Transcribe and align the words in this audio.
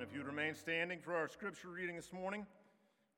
Amen. 0.00 0.08
If 0.08 0.14
you 0.14 0.20
would 0.20 0.34
remain 0.34 0.54
standing 0.54 0.98
for 0.98 1.14
our 1.14 1.28
scripture 1.28 1.68
reading 1.68 1.96
this 1.96 2.12
morning, 2.12 2.46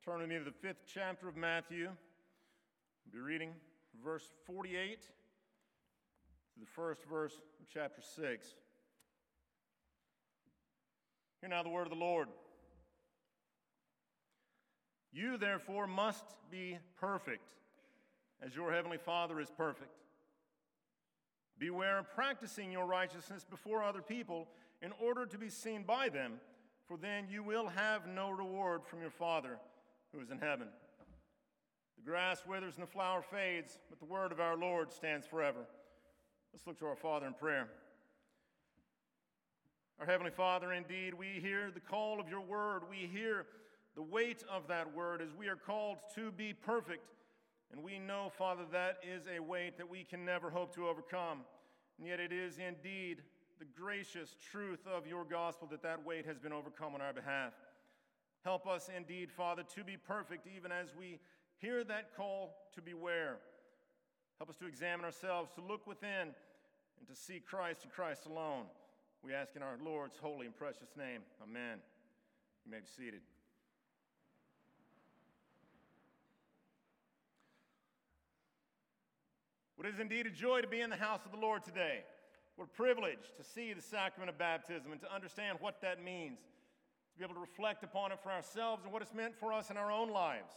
turn 0.04 0.20
with 0.20 0.28
me 0.28 0.38
to 0.38 0.44
the 0.44 0.50
fifth 0.50 0.82
chapter 0.92 1.28
of 1.28 1.36
Matthew. 1.36 1.84
We'll 1.86 3.12
be 3.12 3.20
reading 3.20 3.50
verse 4.04 4.28
48 4.46 5.00
to 5.02 5.08
the 6.60 6.66
first 6.66 7.04
verse 7.08 7.34
of 7.34 7.68
chapter 7.72 8.02
6. 8.02 8.54
Hear 11.40 11.50
now 11.50 11.62
the 11.62 11.68
word 11.68 11.84
of 11.84 11.90
the 11.90 11.94
Lord. 11.94 12.28
You, 15.12 15.36
therefore, 15.36 15.86
must 15.86 16.24
be 16.50 16.78
perfect, 16.98 17.48
as 18.44 18.56
your 18.56 18.72
heavenly 18.72 18.98
Father 18.98 19.38
is 19.40 19.50
perfect. 19.56 19.92
Beware 21.58 21.98
of 21.98 22.10
practicing 22.10 22.72
your 22.72 22.86
righteousness 22.86 23.46
before 23.48 23.84
other 23.84 24.02
people 24.02 24.48
in 24.80 24.90
order 25.00 25.26
to 25.26 25.38
be 25.38 25.48
seen 25.48 25.84
by 25.84 26.08
them, 26.08 26.40
for 26.92 26.98
then 26.98 27.24
you 27.30 27.42
will 27.42 27.68
have 27.68 28.06
no 28.06 28.28
reward 28.28 28.82
from 28.84 29.00
your 29.00 29.10
Father 29.10 29.56
who 30.12 30.20
is 30.20 30.30
in 30.30 30.38
heaven. 30.38 30.68
The 31.96 32.04
grass 32.04 32.42
withers 32.46 32.74
and 32.74 32.82
the 32.82 32.90
flower 32.90 33.22
fades, 33.22 33.78
but 33.88 33.98
the 33.98 34.04
word 34.04 34.30
of 34.30 34.40
our 34.40 34.58
Lord 34.58 34.92
stands 34.92 35.26
forever. 35.26 35.60
Let's 36.52 36.66
look 36.66 36.78
to 36.80 36.86
our 36.86 36.96
Father 36.96 37.26
in 37.26 37.32
prayer. 37.32 37.68
Our 40.00 40.04
Heavenly 40.04 40.32
Father, 40.32 40.74
indeed, 40.74 41.14
we 41.14 41.40
hear 41.40 41.70
the 41.70 41.80
call 41.80 42.20
of 42.20 42.28
your 42.28 42.42
word. 42.42 42.82
We 42.90 43.08
hear 43.10 43.46
the 43.96 44.02
weight 44.02 44.44
of 44.54 44.68
that 44.68 44.94
word 44.94 45.22
as 45.22 45.32
we 45.32 45.48
are 45.48 45.56
called 45.56 45.96
to 46.16 46.30
be 46.30 46.52
perfect. 46.52 47.06
And 47.72 47.82
we 47.82 47.98
know, 47.98 48.30
Father, 48.36 48.64
that 48.70 48.98
is 49.02 49.22
a 49.34 49.40
weight 49.40 49.78
that 49.78 49.88
we 49.88 50.04
can 50.04 50.26
never 50.26 50.50
hope 50.50 50.74
to 50.74 50.88
overcome. 50.88 51.38
And 51.98 52.06
yet 52.06 52.20
it 52.20 52.32
is 52.32 52.58
indeed 52.58 53.22
the 53.62 53.80
gracious 53.80 54.34
truth 54.50 54.80
of 54.92 55.06
your 55.06 55.24
gospel 55.24 55.68
that 55.70 55.84
that 55.84 56.04
weight 56.04 56.26
has 56.26 56.36
been 56.36 56.52
overcome 56.52 56.96
on 56.96 57.00
our 57.00 57.12
behalf. 57.12 57.52
Help 58.44 58.66
us 58.66 58.90
indeed, 58.96 59.30
Father, 59.30 59.62
to 59.76 59.84
be 59.84 59.96
perfect 59.96 60.48
even 60.56 60.72
as 60.72 60.88
we 60.98 61.20
hear 61.58 61.84
that 61.84 62.16
call 62.16 62.56
to 62.74 62.82
beware. 62.82 63.36
Help 64.38 64.50
us 64.50 64.56
to 64.56 64.66
examine 64.66 65.04
ourselves, 65.04 65.52
to 65.54 65.60
look 65.60 65.86
within, 65.86 66.34
and 66.98 67.06
to 67.06 67.14
see 67.14 67.38
Christ 67.38 67.84
and 67.84 67.92
Christ 67.92 68.26
alone. 68.26 68.64
We 69.22 69.32
ask 69.32 69.54
in 69.54 69.62
our 69.62 69.78
Lord's 69.84 70.16
holy 70.16 70.46
and 70.46 70.56
precious 70.56 70.96
name. 70.98 71.20
Amen. 71.40 71.78
You 72.64 72.72
may 72.72 72.78
be 72.78 72.86
seated. 72.96 73.20
What 79.76 79.86
is 79.86 80.00
indeed 80.00 80.26
a 80.26 80.30
joy 80.30 80.62
to 80.62 80.68
be 80.68 80.80
in 80.80 80.90
the 80.90 80.96
house 80.96 81.20
of 81.24 81.30
the 81.30 81.38
Lord 81.38 81.62
today. 81.62 82.00
What 82.56 82.66
a 82.66 82.76
privilege 82.76 83.32
to 83.36 83.44
see 83.44 83.72
the 83.72 83.82
sacrament 83.82 84.28
of 84.28 84.38
baptism 84.38 84.92
and 84.92 85.00
to 85.00 85.12
understand 85.12 85.58
what 85.60 85.80
that 85.80 86.02
means, 86.04 86.38
to 86.38 87.18
be 87.18 87.24
able 87.24 87.34
to 87.34 87.40
reflect 87.40 87.82
upon 87.82 88.12
it 88.12 88.20
for 88.22 88.30
ourselves 88.30 88.84
and 88.84 88.92
what 88.92 89.02
it's 89.02 89.14
meant 89.14 89.34
for 89.34 89.52
us 89.52 89.70
in 89.70 89.76
our 89.76 89.90
own 89.90 90.10
lives. 90.10 90.52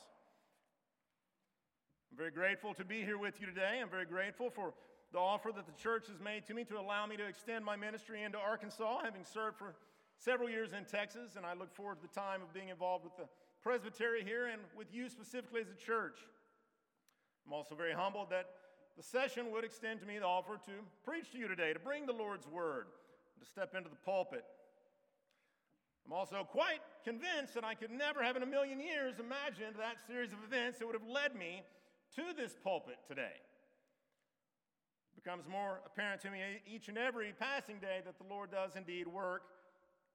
I'm 2.12 2.18
very 2.18 2.32
grateful 2.32 2.74
to 2.74 2.86
be 2.86 3.04
here 3.04 3.18
with 3.18 3.40
you 3.40 3.48
today. 3.48 3.80
I'm 3.82 3.90
very 3.90 4.06
grateful 4.06 4.50
for 4.50 4.74
the 5.12 5.20
offer 5.20 5.52
that 5.56 5.66
the 5.66 5.82
church 5.82 6.08
has 6.08 6.20
made 6.20 6.46
to 6.48 6.54
me 6.54 6.64
to 6.66 6.78
allow 6.78 7.06
me 7.06 7.16
to 7.18 7.26
extend 7.26 7.64
my 7.64 7.76
ministry 7.76 8.24
into 8.24 8.38
Arkansas, 8.38 9.02
having 9.04 9.24
served 9.24 9.58
for 9.58 9.76
several 10.18 10.50
years 10.50 10.74
in 10.74 10.86
Texas, 10.86 11.36
and 11.36 11.46
I 11.46 11.54
look 11.54 11.74
forward 11.74 12.02
to 12.02 12.08
the 12.08 12.14
time 12.14 12.42
of 12.42 12.54
being 12.54 12.70
involved 12.70 13.04
with 13.04 13.16
the 13.18 13.28
presbytery 13.62 14.24
here 14.24 14.48
and 14.48 14.62
with 14.78 14.94
you 14.94 15.10
specifically 15.10 15.62
as 15.62 15.70
a 15.70 15.76
church. 15.76 16.20
I'm 17.46 17.54
also 17.54 17.76
very 17.76 17.94
humbled 17.94 18.30
that 18.32 18.46
the 18.98 19.04
session 19.04 19.52
would 19.52 19.66
extend 19.66 20.00
to 20.00 20.06
me 20.06 20.20
the 20.20 20.26
offer 20.26 20.58
to 20.66 20.72
preach 21.04 21.32
to 21.32 21.38
you 21.38 21.48
today, 21.48 21.74
to 21.74 21.80
bring 21.80 22.06
the 22.06 22.14
Lord's 22.14 22.48
word, 22.48 22.88
to 23.40 23.46
step 23.46 23.76
into 23.76 23.90
the 23.90 23.96
pulpit. 24.06 24.46
I'm 26.06 26.14
also 26.14 26.48
quite 26.50 26.80
convinced 27.04 27.56
that 27.56 27.64
I 27.64 27.74
could 27.74 27.92
never 27.92 28.24
have 28.24 28.36
in 28.38 28.44
a 28.44 28.46
million 28.46 28.80
years 28.80 29.16
imagined 29.20 29.76
that 29.80 29.98
series 30.08 30.32
of 30.32 30.38
events 30.46 30.80
that 30.80 30.86
would 30.86 30.96
have 30.96 31.08
led 31.08 31.36
me 31.36 31.64
to 32.16 32.22
this 32.38 32.56
pulpit 32.64 32.98
today. 33.08 33.36
It 35.18 35.24
becomes 35.24 35.48
more 35.48 35.82
apparent 35.86 36.22
to 36.22 36.30
me 36.30 36.40
each 36.68 36.88
and 36.88 36.98
every 36.98 37.34
passing 37.38 37.80
day 37.80 38.02
that 38.06 38.18
the 38.18 38.26
Lord 38.30 38.52
does 38.52 38.76
indeed 38.76 39.08
work 39.08 39.42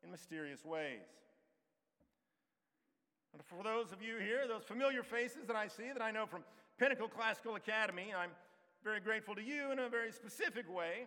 in 0.04 0.10
mysterious 0.10 0.64
ways. 0.64 1.10
And 3.32 3.42
for 3.44 3.62
those 3.62 3.92
of 3.92 4.02
you 4.02 4.18
here, 4.18 4.46
those 4.48 4.64
familiar 4.64 5.02
faces 5.02 5.46
that 5.46 5.56
I 5.56 5.68
see 5.68 5.92
that 5.92 6.02
I 6.02 6.10
know 6.10 6.26
from 6.26 6.42
Pinnacle 6.78 7.08
Classical 7.08 7.56
Academy, 7.56 8.14
I'm 8.16 8.30
very 8.82 9.00
grateful 9.00 9.34
to 9.34 9.42
you 9.42 9.72
in 9.72 9.78
a 9.78 9.88
very 9.88 10.12
specific 10.12 10.72
way 10.74 11.06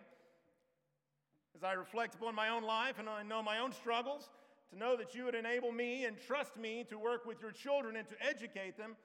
as 1.56 1.62
I 1.62 1.72
reflect 1.72 2.14
upon 2.14 2.34
my 2.34 2.48
own 2.48 2.64
life 2.64 2.98
and 2.98 3.08
I 3.08 3.22
know 3.22 3.42
my 3.42 3.58
own 3.58 3.72
struggles, 3.72 4.28
to 4.70 4.78
know 4.78 4.96
that 4.96 5.14
you 5.14 5.24
would 5.24 5.34
enable 5.34 5.70
me 5.70 6.04
and 6.04 6.16
trust 6.26 6.56
me 6.56 6.84
to 6.88 6.98
work 6.98 7.26
with 7.26 7.40
your 7.40 7.52
children 7.52 7.96
and 7.96 8.08
to 8.08 8.14
educate 8.20 8.76
them, 8.76 8.96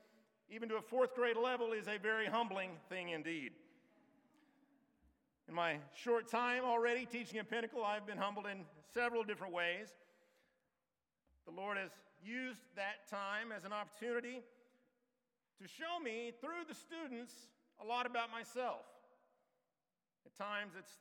even 0.50 0.68
to 0.70 0.78
a 0.78 0.82
fourth 0.82 1.14
grade 1.14 1.38
level, 1.38 1.74
is 1.74 1.88
a 1.88 1.98
very 1.98 2.26
humbling 2.26 2.72
thing 2.90 3.10
indeed. 3.10 3.52
In 5.48 5.54
my 5.54 5.78
short 5.96 6.28
time 6.28 6.64
already 6.64 7.06
teaching 7.06 7.40
at 7.40 7.50
Pinnacle, 7.50 7.84
I've 7.84 8.08
been 8.08 8.18
humbled 8.18 8.48
in 8.48 8.66
several 8.94 9.24
different 9.24 9.54
ways. 9.54 9.90
The 11.46 11.54
Lord 11.54 11.78
has 11.78 11.92
used 12.24 12.62
that 12.76 13.08
time 13.10 13.52
as 13.56 13.64
an 13.64 13.74
opportunity 13.74 14.42
to 15.62 15.68
show 15.68 16.00
me 16.04 16.32
through 16.40 16.66
the 16.68 16.76
students 16.76 17.34
a 17.82 17.86
lot 17.86 18.06
about 18.06 18.32
myself. 18.32 18.84
At 20.26 20.36
times, 20.36 20.74
it's 20.78 21.00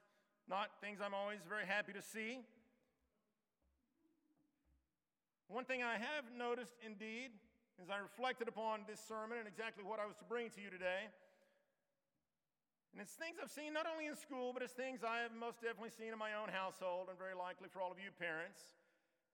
not 0.49 0.71
things 0.81 1.01
I'm 1.05 1.15
always 1.15 1.41
very 1.49 1.67
happy 1.67 1.93
to 1.93 2.03
see. 2.03 2.41
One 5.49 5.65
thing 5.65 5.83
I 5.83 5.97
have 5.97 6.29
noticed 6.37 6.77
indeed, 6.85 7.33
as 7.83 7.91
I 7.91 7.99
reflected 7.99 8.49
upon 8.49 8.85
this 8.89 9.01
sermon 9.01 9.39
and 9.39 9.49
exactly 9.49 9.85
what 9.85 9.99
I 9.99 10.07
was 10.07 10.17
to 10.19 10.27
bring 10.29 10.51
to 10.51 10.61
you 10.61 10.71
today, 10.71 11.09
and 12.93 13.01
it's 13.05 13.13
things 13.13 13.37
I've 13.37 13.53
seen 13.53 13.73
not 13.73 13.87
only 13.87 14.07
in 14.09 14.17
school, 14.17 14.53
but 14.53 14.63
it's 14.63 14.73
things 14.73 15.05
I 15.05 15.21
have 15.21 15.33
most 15.37 15.61
definitely 15.61 15.93
seen 15.93 16.13
in 16.13 16.19
my 16.19 16.35
own 16.35 16.49
household, 16.49 17.09
and 17.09 17.19
very 17.19 17.37
likely 17.37 17.69
for 17.69 17.81
all 17.81 17.93
of 17.93 18.01
you 18.01 18.11
parents, 18.11 18.61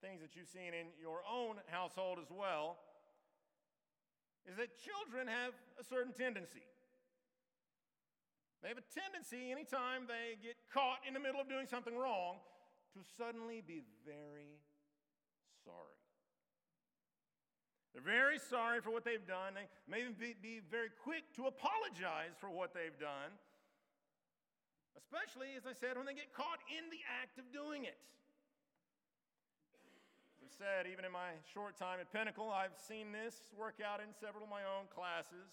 things 0.02 0.20
that 0.20 0.34
you've 0.34 0.50
seen 0.50 0.74
in 0.74 0.90
your 1.00 1.22
own 1.24 1.62
household 1.70 2.18
as 2.20 2.28
well, 2.28 2.76
is 4.44 4.58
that 4.58 4.74
children 4.76 5.26
have 5.26 5.54
a 5.80 5.84
certain 5.84 6.12
tendency. 6.12 6.66
They 8.64 8.72
have 8.72 8.80
a 8.80 8.90
tendency, 8.96 9.52
anytime 9.52 10.08
they 10.08 10.40
get 10.40 10.56
caught 10.72 11.04
in 11.04 11.12
the 11.12 11.20
middle 11.20 11.36
of 11.36 11.52
doing 11.52 11.68
something 11.68 11.92
wrong, 11.92 12.40
to 12.96 13.04
suddenly 13.20 13.60
be 13.60 13.84
very 14.08 14.56
sorry. 15.68 16.00
They're 17.92 18.00
very 18.00 18.40
sorry 18.40 18.80
for 18.80 18.88
what 18.88 19.04
they've 19.04 19.28
done. 19.28 19.52
They 19.52 19.68
may 19.84 20.08
be, 20.16 20.32
be 20.40 20.64
very 20.64 20.88
quick 20.88 21.28
to 21.36 21.44
apologize 21.44 22.40
for 22.40 22.48
what 22.48 22.72
they've 22.72 22.96
done, 22.96 23.36
especially, 24.96 25.60
as 25.60 25.68
I 25.68 25.76
said, 25.76 26.00
when 26.00 26.08
they 26.08 26.16
get 26.16 26.32
caught 26.32 26.64
in 26.72 26.88
the 26.88 27.04
act 27.20 27.36
of 27.36 27.44
doing 27.52 27.84
it. 27.84 28.00
As 30.40 30.48
I've 30.48 30.56
said, 30.56 30.88
even 30.88 31.04
in 31.04 31.12
my 31.12 31.36
short 31.52 31.76
time 31.76 32.00
at 32.00 32.08
Pinnacle, 32.08 32.48
I've 32.48 32.80
seen 32.80 33.12
this 33.12 33.52
work 33.52 33.84
out 33.84 34.00
in 34.00 34.08
several 34.16 34.40
of 34.40 34.48
my 34.48 34.64
own 34.64 34.88
classes. 34.88 35.52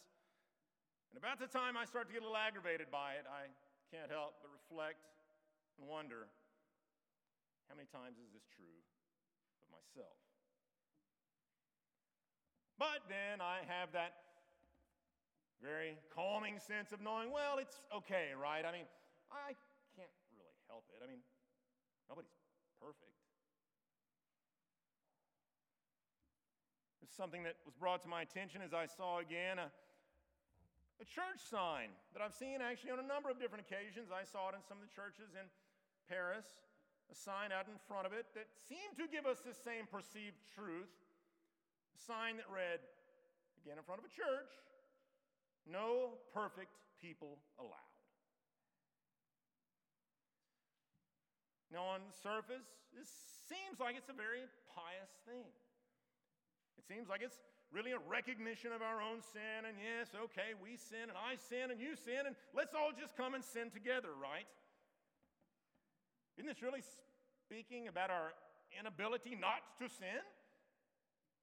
And 1.12 1.20
about 1.20 1.44
the 1.44 1.52
time 1.52 1.76
I 1.76 1.84
start 1.84 2.08
to 2.08 2.14
get 2.16 2.24
a 2.24 2.26
little 2.26 2.40
aggravated 2.40 2.88
by 2.88 3.20
it, 3.20 3.28
I 3.28 3.52
can't 3.92 4.08
help 4.08 4.40
but 4.40 4.48
reflect 4.48 5.04
and 5.76 5.84
wonder 5.84 6.32
how 7.68 7.76
many 7.76 7.88
times 7.92 8.16
is 8.16 8.32
this 8.32 8.48
true 8.48 8.80
of 9.60 9.68
myself? 9.72 10.16
But 12.80 13.04
then 13.12 13.44
I 13.44 13.68
have 13.68 13.92
that 13.92 14.16
very 15.60 16.00
calming 16.16 16.58
sense 16.58 16.92
of 16.92 17.04
knowing, 17.04 17.30
well, 17.30 17.60
it's 17.60 17.84
okay, 17.92 18.32
right? 18.34 18.66
I 18.66 18.72
mean, 18.72 18.88
I 19.32 19.54
can't 20.00 20.16
really 20.36 20.56
help 20.68 20.88
it. 20.96 21.04
I 21.04 21.08
mean, 21.08 21.20
nobody's 22.10 22.34
perfect. 22.80 23.16
It's 27.03 27.16
something 27.16 27.44
that 27.44 27.56
was 27.68 27.76
brought 27.76 28.02
to 28.03 28.09
my 28.09 28.24
attention 28.24 28.62
as 28.64 28.74
I 28.74 28.88
saw 28.88 29.20
again 29.20 29.59
a 29.59 29.68
a 31.02 31.08
church 31.09 31.42
sign 31.42 31.90
that 32.14 32.22
I've 32.22 32.38
seen 32.38 32.62
actually 32.62 32.94
on 32.94 33.02
a 33.02 33.09
number 33.09 33.34
of 33.34 33.42
different 33.42 33.66
occasions. 33.66 34.14
I 34.14 34.22
saw 34.22 34.53
it 34.53 34.56
in 34.56 34.62
some 34.62 34.78
of 34.78 34.86
the 34.86 34.94
churches 34.94 35.34
in 35.34 35.50
Paris, 36.06 36.46
a 37.09 37.18
sign 37.18 37.50
out 37.50 37.66
in 37.66 37.74
front 37.90 38.06
of 38.06 38.14
it 38.14 38.30
that 38.38 38.46
seemed 38.70 38.94
to 39.02 39.09
give 39.09 39.26
us 39.26 39.42
the 39.42 39.58
same 39.58 39.90
perceived 39.90 40.38
truth. 40.53 40.94
A 41.98 42.00
sign 42.06 42.38
that 42.38 42.46
read, 42.53 42.78
again 43.66 43.82
in 43.82 43.84
front 43.84 43.98
of 43.98 44.06
a 44.06 44.14
church, 44.14 44.53
no 45.66 46.22
perfect 46.38 46.78
people 47.02 47.42
allowed. 47.58 47.90
Now, 51.74 51.97
on 51.97 52.06
the 52.06 52.14
surface, 52.14 52.68
this 52.94 53.09
seems 53.50 53.82
like 53.82 53.97
it's 53.97 54.12
a 54.12 54.16
very 54.16 54.46
pious 54.70 55.12
thing. 55.26 55.50
It 56.78 56.84
seems 56.86 57.08
like 57.09 57.26
it's 57.26 57.40
really 57.72 57.96
a 57.96 58.03
recognition 58.03 58.76
of 58.76 58.84
our 58.84 59.00
own 59.00 59.23
sin. 59.23 59.64
And 59.64 59.79
yes, 59.79 60.12
okay, 60.12 60.53
we 60.59 60.76
sin 60.76 61.08
and 61.08 61.18
I 61.18 61.40
sin 61.40 61.72
and 61.72 61.79
you 61.79 61.96
sin, 61.96 62.28
and 62.28 62.35
let's 62.52 62.76
all 62.76 62.91
just 62.91 63.16
come 63.16 63.34
and 63.34 63.44
sin 63.44 63.72
together, 63.72 64.12
right? 64.12 64.47
Isn't 66.35 66.47
this 66.47 66.62
really 66.62 66.84
speaking 67.47 67.88
about 67.88 68.12
our 68.12 68.35
inability 68.76 69.35
not 69.40 69.64
to 69.79 69.88
sin? 69.88 70.22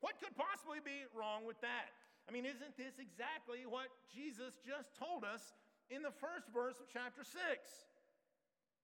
What 0.01 0.21
could 0.23 0.37
possibly 0.37 0.79
be 0.79 1.09
wrong 1.17 1.45
with 1.49 1.61
that? 1.65 1.91
I 2.29 2.31
mean, 2.31 2.45
isn't 2.45 2.77
this 2.77 3.01
exactly 3.01 3.65
what 3.65 3.89
Jesus 4.13 4.61
just 4.61 4.93
told 5.01 5.25
us 5.25 5.57
in 5.89 6.05
the 6.05 6.13
first 6.13 6.53
verse 6.53 6.77
of 6.77 6.87
chapter 6.93 7.25
6? 7.25 7.35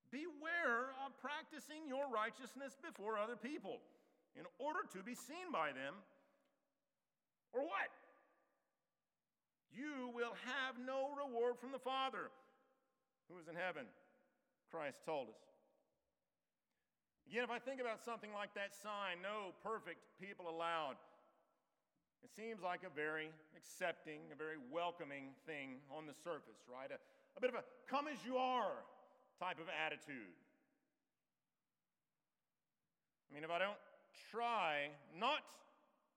Beware 0.08 0.96
of 1.04 1.12
practicing 1.20 1.84
your 1.84 2.08
righteousness 2.08 2.78
before 2.80 3.20
other 3.20 3.36
people 3.36 3.84
in 4.32 4.48
order 4.58 4.82
to 4.96 5.04
be 5.04 5.14
seen 5.14 5.52
by 5.52 5.70
them. 5.70 5.94
Or 7.54 7.62
what? 7.62 7.90
You 9.70 10.10
will 10.14 10.34
have 10.46 10.74
no 10.78 11.14
reward 11.14 11.58
from 11.58 11.70
the 11.70 11.78
Father 11.78 12.30
who 13.30 13.38
is 13.38 13.48
in 13.48 13.54
heaven, 13.54 13.86
Christ 14.70 15.02
told 15.06 15.30
us. 15.30 15.40
Again, 17.30 17.42
if 17.42 17.50
I 17.50 17.58
think 17.58 17.80
about 17.80 18.04
something 18.04 18.30
like 18.34 18.52
that 18.54 18.74
sign, 18.74 19.22
no 19.22 19.56
perfect 19.64 20.02
people 20.20 20.50
allowed, 20.50 21.00
it 22.22 22.30
seems 22.34 22.62
like 22.62 22.82
a 22.84 22.92
very 22.92 23.30
accepting, 23.56 24.20
a 24.32 24.36
very 24.36 24.60
welcoming 24.70 25.32
thing 25.46 25.80
on 25.90 26.06
the 26.06 26.14
surface, 26.14 26.62
right? 26.68 26.90
A, 26.90 26.98
a 27.36 27.40
bit 27.40 27.50
of 27.50 27.56
a 27.56 27.64
come 27.88 28.06
as 28.06 28.18
you 28.26 28.36
are 28.36 28.84
type 29.40 29.58
of 29.58 29.66
attitude. 29.72 30.36
I 33.30 33.34
mean, 33.34 33.42
if 33.42 33.50
I 33.50 33.58
don't 33.58 33.80
try 34.30 34.92
not 35.18 35.42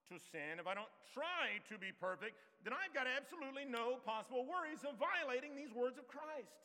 to 0.10 0.20
sin, 0.20 0.60
if 0.60 0.68
I 0.68 0.74
don't 0.74 0.92
try 1.14 1.60
to 1.68 1.76
be 1.76 1.92
perfect, 1.92 2.40
then 2.64 2.72
I've 2.72 2.96
got 2.96 3.08
absolutely 3.08 3.68
no 3.68 4.00
possible 4.04 4.48
worries 4.48 4.84
of 4.88 4.96
violating 4.96 5.56
these 5.56 5.74
words 5.76 6.00
of 6.00 6.08
Christ. 6.08 6.64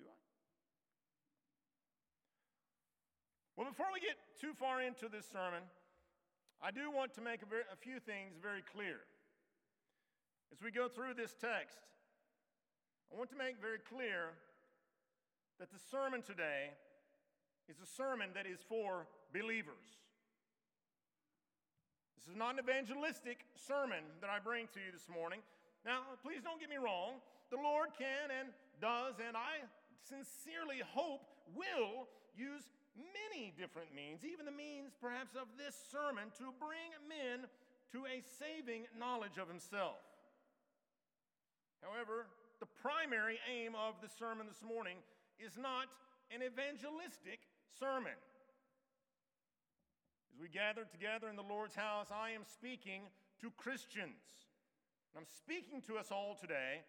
Do 0.00 0.08
I? 0.08 0.16
Well, 3.56 3.68
before 3.68 3.92
we 3.92 4.00
get 4.00 4.16
too 4.40 4.56
far 4.56 4.80
into 4.80 5.08
this 5.08 5.28
sermon, 5.28 5.62
I 6.62 6.70
do 6.70 6.90
want 6.90 7.12
to 7.14 7.20
make 7.20 7.42
a, 7.42 7.46
very, 7.46 7.68
a 7.72 7.76
few 7.76 8.00
things 8.00 8.40
very 8.40 8.64
clear. 8.64 9.04
As 10.50 10.64
we 10.64 10.70
go 10.72 10.88
through 10.88 11.14
this 11.14 11.36
text, 11.36 11.78
I 13.12 13.16
want 13.16 13.30
to 13.30 13.36
make 13.36 13.60
very 13.60 13.78
clear 13.78 14.32
that 15.60 15.70
the 15.70 15.78
sermon 15.78 16.22
today 16.22 16.72
is 17.68 17.76
a 17.80 17.86
sermon 17.86 18.30
that 18.34 18.46
is 18.46 18.60
for 18.66 19.06
believers. 19.32 20.00
This 22.28 22.36
is 22.36 22.44
not 22.44 22.60
an 22.60 22.60
evangelistic 22.60 23.48
sermon 23.56 24.04
that 24.20 24.28
I 24.28 24.36
bring 24.36 24.68
to 24.76 24.80
you 24.84 24.92
this 24.92 25.08
morning. 25.08 25.40
Now, 25.80 26.04
please 26.20 26.44
don't 26.44 26.60
get 26.60 26.68
me 26.68 26.76
wrong. 26.76 27.24
The 27.48 27.56
Lord 27.56 27.96
can 27.96 28.28
and 28.28 28.52
does, 28.84 29.16
and 29.16 29.32
I 29.32 29.64
sincerely 30.04 30.84
hope 30.84 31.24
will 31.56 32.04
use 32.36 32.68
many 33.00 33.56
different 33.56 33.96
means, 33.96 34.28
even 34.28 34.44
the 34.44 34.52
means 34.52 34.92
perhaps 35.00 35.40
of 35.40 35.48
this 35.56 35.72
sermon, 35.88 36.28
to 36.36 36.52
bring 36.60 36.92
men 37.08 37.48
to 37.96 38.04
a 38.04 38.20
saving 38.20 38.84
knowledge 38.92 39.40
of 39.40 39.48
Himself. 39.48 39.96
However, 41.80 42.28
the 42.60 42.68
primary 42.84 43.40
aim 43.48 43.72
of 43.72 44.04
the 44.04 44.12
sermon 44.20 44.44
this 44.44 44.60
morning 44.60 45.00
is 45.40 45.56
not 45.56 45.88
an 46.28 46.44
evangelistic 46.44 47.40
sermon. 47.72 48.20
As 50.38 50.42
we 50.42 50.54
gather 50.54 50.86
together 50.86 51.26
in 51.26 51.34
the 51.34 51.42
Lord's 51.42 51.74
house, 51.74 52.14
I 52.14 52.30
am 52.30 52.46
speaking 52.46 53.10
to 53.42 53.50
Christians. 53.58 54.22
And 55.10 55.18
I'm 55.18 55.26
speaking 55.26 55.82
to 55.90 55.98
us 55.98 56.14
all 56.14 56.38
today 56.38 56.86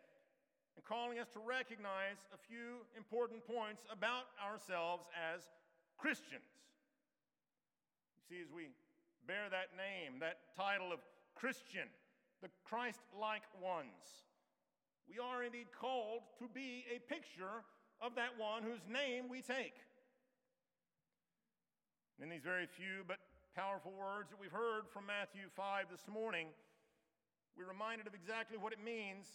and 0.77 0.85
calling 0.85 1.17
us 1.17 1.33
to 1.33 1.41
recognize 1.41 2.21
a 2.29 2.37
few 2.37 2.85
important 2.93 3.41
points 3.49 3.81
about 3.89 4.29
ourselves 4.37 5.09
as 5.17 5.49
Christians. 5.97 6.45
You 8.21 8.21
see, 8.29 8.37
as 8.45 8.53
we 8.53 8.69
bear 9.25 9.49
that 9.49 9.73
name, 9.73 10.21
that 10.21 10.53
title 10.53 10.93
of 10.93 11.01
Christian, 11.33 11.89
the 12.45 12.53
Christ 12.69 13.01
like 13.17 13.49
ones, 13.57 14.29
we 15.09 15.17
are 15.17 15.41
indeed 15.41 15.73
called 15.73 16.21
to 16.37 16.45
be 16.53 16.85
a 16.93 17.01
picture 17.09 17.65
of 17.97 18.13
that 18.13 18.37
one 18.37 18.61
whose 18.61 18.85
name 18.85 19.25
we 19.25 19.41
take. 19.41 19.73
In 22.21 22.29
these 22.29 22.43
very 22.43 22.67
few 22.67 23.07
but 23.07 23.17
powerful 23.55 23.91
words 23.91 24.29
that 24.29 24.39
we've 24.39 24.53
heard 24.53 24.85
from 24.93 25.05
Matthew 25.05 25.49
5 25.55 25.89
this 25.89 26.05
morning, 26.11 26.47
we're 27.57 27.67
reminded 27.67 28.05
of 28.05 28.13
exactly 28.13 28.57
what 28.57 28.73
it 28.73 28.81
means 28.83 29.25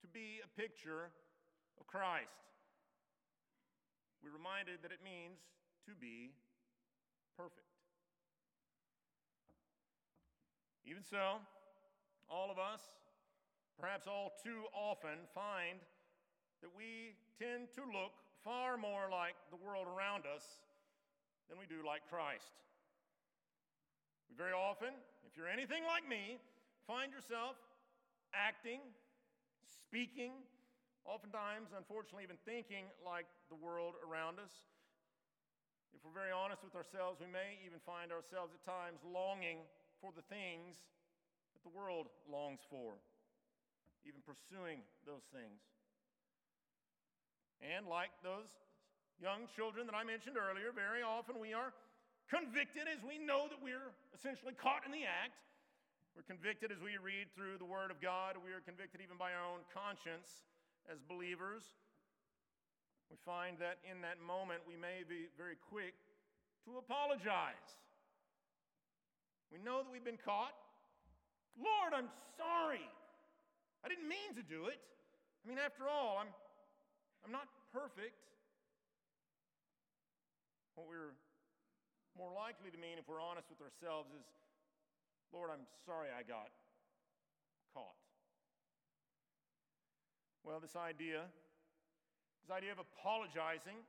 to 0.00 0.08
be 0.08 0.40
a 0.40 0.48
picture 0.60 1.12
of 1.80 1.86
Christ. 1.86 2.40
We're 4.22 4.32
reminded 4.32 4.80
that 4.82 4.92
it 4.92 5.04
means 5.04 5.38
to 5.84 5.92
be 5.92 6.32
perfect. 7.36 7.68
Even 10.86 11.02
so, 11.02 11.40
all 12.28 12.50
of 12.50 12.58
us, 12.58 12.80
perhaps 13.78 14.06
all 14.06 14.32
too 14.42 14.64
often, 14.72 15.28
find 15.34 15.80
that 16.62 16.72
we 16.72 17.16
tend 17.36 17.68
to 17.76 17.84
look 17.84 18.16
far 18.42 18.76
more 18.76 19.08
like 19.12 19.36
the 19.50 19.60
world 19.60 19.86
around 19.88 20.24
us 20.24 20.44
than 21.48 21.58
we 21.58 21.66
do 21.68 21.84
like 21.84 22.08
Christ. 22.08 22.56
Very 24.34 24.50
often, 24.50 24.90
if 25.22 25.38
you're 25.38 25.46
anything 25.46 25.86
like 25.86 26.02
me, 26.02 26.42
find 26.90 27.14
yourself 27.14 27.54
acting, 28.34 28.82
speaking, 29.62 30.42
oftentimes, 31.06 31.70
unfortunately, 31.70 32.26
even 32.26 32.40
thinking 32.42 32.90
like 33.06 33.30
the 33.46 33.54
world 33.54 33.94
around 34.02 34.42
us. 34.42 34.50
If 35.94 36.02
we're 36.02 36.16
very 36.16 36.34
honest 36.34 36.66
with 36.66 36.74
ourselves, 36.74 37.22
we 37.22 37.30
may 37.30 37.62
even 37.62 37.78
find 37.86 38.10
ourselves 38.10 38.50
at 38.50 38.62
times 38.66 38.98
longing 39.06 39.62
for 40.02 40.10
the 40.10 40.26
things 40.26 40.82
that 41.54 41.62
the 41.62 41.70
world 41.70 42.10
longs 42.26 42.66
for, 42.66 42.98
even 44.02 44.18
pursuing 44.26 44.82
those 45.06 45.22
things. 45.30 45.62
And 47.62 47.86
like 47.86 48.10
those 48.26 48.50
young 49.22 49.46
children 49.54 49.86
that 49.86 49.94
I 49.94 50.02
mentioned 50.02 50.34
earlier, 50.34 50.74
very 50.74 51.06
often 51.06 51.38
we 51.38 51.54
are 51.54 51.70
convicted 52.30 52.88
as 52.88 53.00
we 53.04 53.18
know 53.18 53.46
that 53.48 53.60
we're 53.60 53.92
essentially 54.14 54.54
caught 54.54 54.84
in 54.86 54.92
the 54.92 55.04
act. 55.04 55.36
We're 56.14 56.26
convicted 56.26 56.70
as 56.70 56.78
we 56.78 56.94
read 56.96 57.34
through 57.34 57.58
the 57.58 57.66
Word 57.66 57.90
of 57.90 57.98
God. 57.98 58.38
We 58.38 58.54
are 58.54 58.62
convicted 58.62 59.02
even 59.02 59.18
by 59.18 59.34
our 59.34 59.42
own 59.42 59.66
conscience 59.74 60.46
as 60.86 61.02
believers. 61.02 61.64
We 63.10 63.18
find 63.26 63.58
that 63.58 63.82
in 63.82 64.00
that 64.06 64.22
moment 64.22 64.62
we 64.62 64.78
may 64.78 65.02
be 65.02 65.26
very 65.36 65.58
quick 65.58 65.98
to 66.64 66.78
apologize. 66.78 67.82
We 69.50 69.58
know 69.58 69.82
that 69.82 69.90
we've 69.90 70.06
been 70.06 70.22
caught. 70.22 70.54
Lord, 71.58 71.92
I'm 71.94 72.10
sorry. 72.38 72.86
I 73.84 73.88
didn't 73.90 74.08
mean 74.08 74.34
to 74.38 74.42
do 74.42 74.66
it. 74.66 74.80
I 74.80 75.48
mean, 75.48 75.58
after 75.58 75.86
all, 75.90 76.18
I'm 76.18 76.32
I'm 77.24 77.32
not 77.32 77.48
perfect. 77.72 78.20
What 80.76 80.86
we're 80.88 81.16
more 82.14 82.30
likely 82.30 82.70
to 82.70 82.78
mean, 82.78 82.98
if 82.98 83.06
we're 83.10 83.22
honest 83.22 83.50
with 83.50 83.58
ourselves, 83.58 84.10
is 84.14 84.26
Lord, 85.34 85.50
I'm 85.50 85.66
sorry 85.82 86.14
I 86.14 86.22
got 86.22 86.54
caught. 87.74 87.98
Well, 90.46 90.62
this 90.62 90.78
idea, 90.78 91.26
this 92.46 92.54
idea 92.54 92.70
of 92.70 92.78
apologizing, 92.78 93.82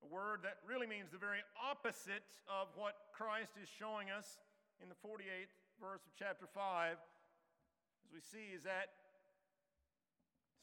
a 0.00 0.08
word 0.08 0.46
that 0.46 0.62
really 0.62 0.86
means 0.86 1.10
the 1.10 1.18
very 1.18 1.42
opposite 1.58 2.22
of 2.46 2.70
what 2.78 3.10
Christ 3.10 3.58
is 3.58 3.66
showing 3.66 4.14
us 4.14 4.38
in 4.78 4.86
the 4.86 4.98
48th 5.02 5.50
verse 5.82 6.06
of 6.06 6.12
chapter 6.14 6.46
5, 6.46 6.94
as 6.94 8.10
we 8.14 8.22
see, 8.22 8.54
is 8.54 8.62
that 8.62 8.94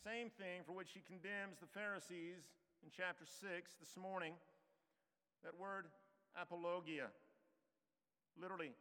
same 0.07 0.31
thing 0.39 0.63
for 0.63 0.71
which 0.71 0.95
he 0.95 1.03
condemns 1.03 1.59
the 1.59 1.67
Pharisees 1.67 2.47
in 2.79 2.89
chapter 2.95 3.27
6 3.27 3.43
this 3.75 3.97
morning. 3.99 4.33
That 5.43 5.57
word 5.59 5.91
apologia, 6.35 7.07
literally, 8.39 8.73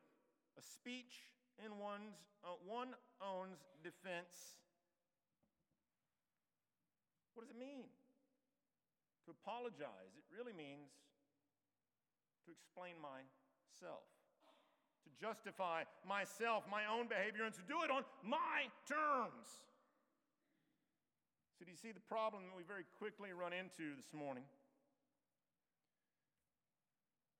a 0.59 0.63
speech 0.63 1.29
in 1.65 1.79
one's, 1.79 2.17
uh, 2.45 2.57
one 2.65 2.95
own's 3.21 3.65
defense. 3.83 4.61
What 7.35 7.45
does 7.45 7.53
it 7.53 7.61
mean? 7.61 7.85
To 9.27 9.31
apologize, 9.31 10.17
it 10.17 10.25
really 10.33 10.53
means 10.53 10.89
to 12.47 12.53
explain 12.53 12.95
myself, 13.03 14.07
to 15.05 15.11
justify 15.19 15.83
myself, 16.07 16.65
my 16.71 16.87
own 16.87 17.09
behavior, 17.09 17.45
and 17.45 17.55
to 17.55 17.65
do 17.67 17.83
it 17.83 17.91
on 17.91 18.07
my 18.23 18.71
terms. 18.87 19.67
So, 21.59 21.65
do 21.65 21.71
you 21.73 21.77
see 21.77 21.91
the 21.91 22.05
problem 22.05 22.45
that 22.47 22.57
we 22.57 22.63
very 22.63 22.85
quickly 23.01 23.33
run 23.33 23.53
into 23.53 23.97
this 23.97 24.13
morning? 24.13 24.45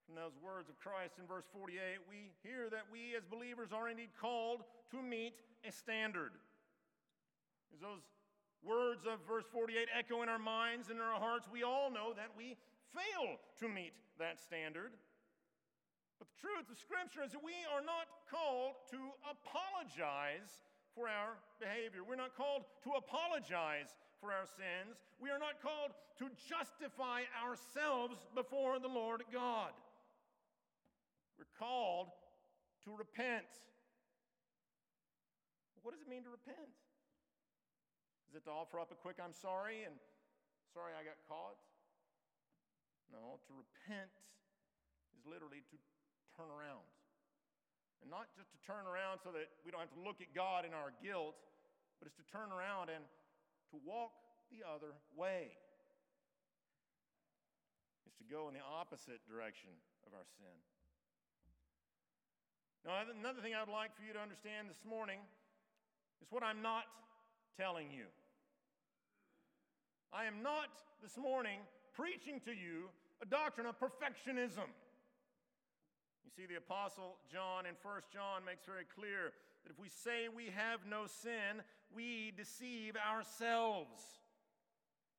From 0.07 0.15
those 0.15 0.39
words 0.39 0.71
of 0.71 0.79
Christ 0.79 1.19
in 1.19 1.27
verse 1.27 1.51
48, 1.51 1.99
we 2.07 2.31
hear 2.47 2.71
that 2.71 2.87
we 2.95 3.19
as 3.19 3.27
believers 3.27 3.75
are 3.75 3.91
indeed 3.91 4.15
called 4.15 4.63
to 4.95 5.03
meet 5.03 5.35
a 5.67 5.73
standard. 5.75 6.31
As 7.75 7.83
those 7.83 8.07
words 8.63 9.03
of 9.03 9.19
verse 9.27 9.51
48 9.51 9.91
echo 9.91 10.23
in 10.23 10.29
our 10.31 10.39
minds 10.39 10.95
and 10.95 10.99
in 10.99 11.05
our 11.05 11.19
hearts, 11.19 11.51
we 11.51 11.67
all 11.67 11.91
know 11.91 12.15
that 12.15 12.31
we 12.39 12.55
fail 12.95 13.35
to 13.59 13.67
meet 13.67 13.99
that 14.23 14.39
standard. 14.39 14.95
But 16.23 16.29
the 16.31 16.39
truth 16.39 16.71
of 16.71 16.79
Scripture 16.79 17.27
is 17.27 17.35
that 17.35 17.43
we 17.43 17.59
are 17.75 17.83
not 17.83 18.07
called 18.31 18.79
to 18.95 19.11
apologize 19.27 20.63
for 20.95 21.11
our 21.11 21.35
behavior. 21.59 22.07
We're 22.07 22.15
not 22.15 22.39
called 22.39 22.63
to 22.87 22.95
apologize 22.95 23.91
for 24.23 24.33
our 24.33 24.47
sins. 24.47 25.03
We 25.21 25.35
are 25.35 25.39
not 25.39 25.61
called 25.61 25.93
to 26.23 26.31
justify 26.49 27.29
ourselves 27.37 28.23
before 28.35 28.79
the 28.79 28.89
Lord 28.89 29.27
God. 29.35 29.75
We're 31.37 31.53
called 31.59 32.09
to 32.85 32.97
repent. 32.97 33.49
What 35.87 35.95
does 35.95 36.03
it 36.03 36.11
mean 36.11 36.27
to 36.27 36.33
repent? 36.35 36.75
Is 38.27 38.35
it 38.35 38.43
to 38.51 38.53
offer 38.53 38.83
up 38.83 38.91
a 38.91 38.99
quick, 38.99 39.23
I'm 39.23 39.37
sorry, 39.37 39.87
and 39.87 39.95
sorry 40.75 40.99
I 40.99 41.07
got 41.07 41.15
caught? 41.31 41.61
No, 43.13 43.39
to 43.47 43.53
repent 43.55 44.11
is 45.15 45.23
literally 45.23 45.63
to 45.71 45.77
turn 46.35 46.51
around. 46.51 46.83
And 48.03 48.11
not 48.11 48.29
just 48.35 48.51
to 48.51 48.59
turn 48.67 48.85
around 48.85 49.23
so 49.23 49.31
that 49.31 49.47
we 49.63 49.71
don't 49.71 49.81
have 49.81 49.95
to 49.95 50.03
look 50.03 50.19
at 50.19 50.35
God 50.35 50.67
in 50.67 50.75
our 50.75 50.91
guilt, 50.99 51.39
but 52.03 52.11
it's 52.11 52.19
to 52.19 52.27
turn 52.29 52.51
around 52.51 52.91
and 52.91 53.07
to 53.73 53.77
walk 53.87 54.13
the 54.51 54.67
other 54.67 54.99
way. 55.15 55.55
It's 58.05 58.19
to 58.19 58.27
go 58.27 58.51
in 58.51 58.55
the 58.55 58.67
opposite 58.67 59.23
direction 59.25 59.71
of 60.07 60.13
our 60.13 60.27
sin. 60.37 60.55
Now, 62.87 63.03
another 63.03 63.43
thing 63.43 63.51
I'd 63.51 63.67
like 63.67 63.91
for 63.99 64.07
you 64.07 64.15
to 64.15 64.23
understand 64.23 64.71
this 64.71 64.87
morning 64.87 65.19
is 66.23 66.31
what 66.31 66.47
I'm 66.47 66.63
not 66.63 66.87
telling 67.59 67.91
you. 67.91 68.07
I 70.15 70.31
am 70.31 70.39
not 70.39 70.71
this 71.03 71.19
morning 71.19 71.67
preaching 71.99 72.39
to 72.47 72.55
you 72.55 72.87
a 73.19 73.27
doctrine 73.27 73.67
of 73.67 73.75
perfectionism. 73.83 74.71
You 76.23 76.31
see, 76.31 76.47
the 76.47 76.63
Apostle 76.63 77.19
John 77.27 77.67
in 77.67 77.75
1 77.83 78.15
John 78.15 78.47
makes 78.47 78.63
very 78.63 78.87
clear 78.87 79.35
that 79.67 79.75
if 79.75 79.83
we 79.83 79.91
say 79.91 80.31
we 80.31 80.55
have 80.55 80.87
no 80.87 81.11
sin, 81.11 81.67
we 81.91 82.39
deceive 82.39 82.95
ourselves. 82.95 83.99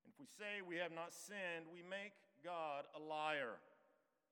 And 0.07 0.15
if 0.15 0.15
we 0.15 0.27
say 0.39 0.63
we 0.63 0.79
have 0.79 0.95
not 0.95 1.11
sinned, 1.11 1.67
we 1.67 1.83
make 1.83 2.15
God 2.47 2.87
a 2.95 3.01
liar. 3.03 3.59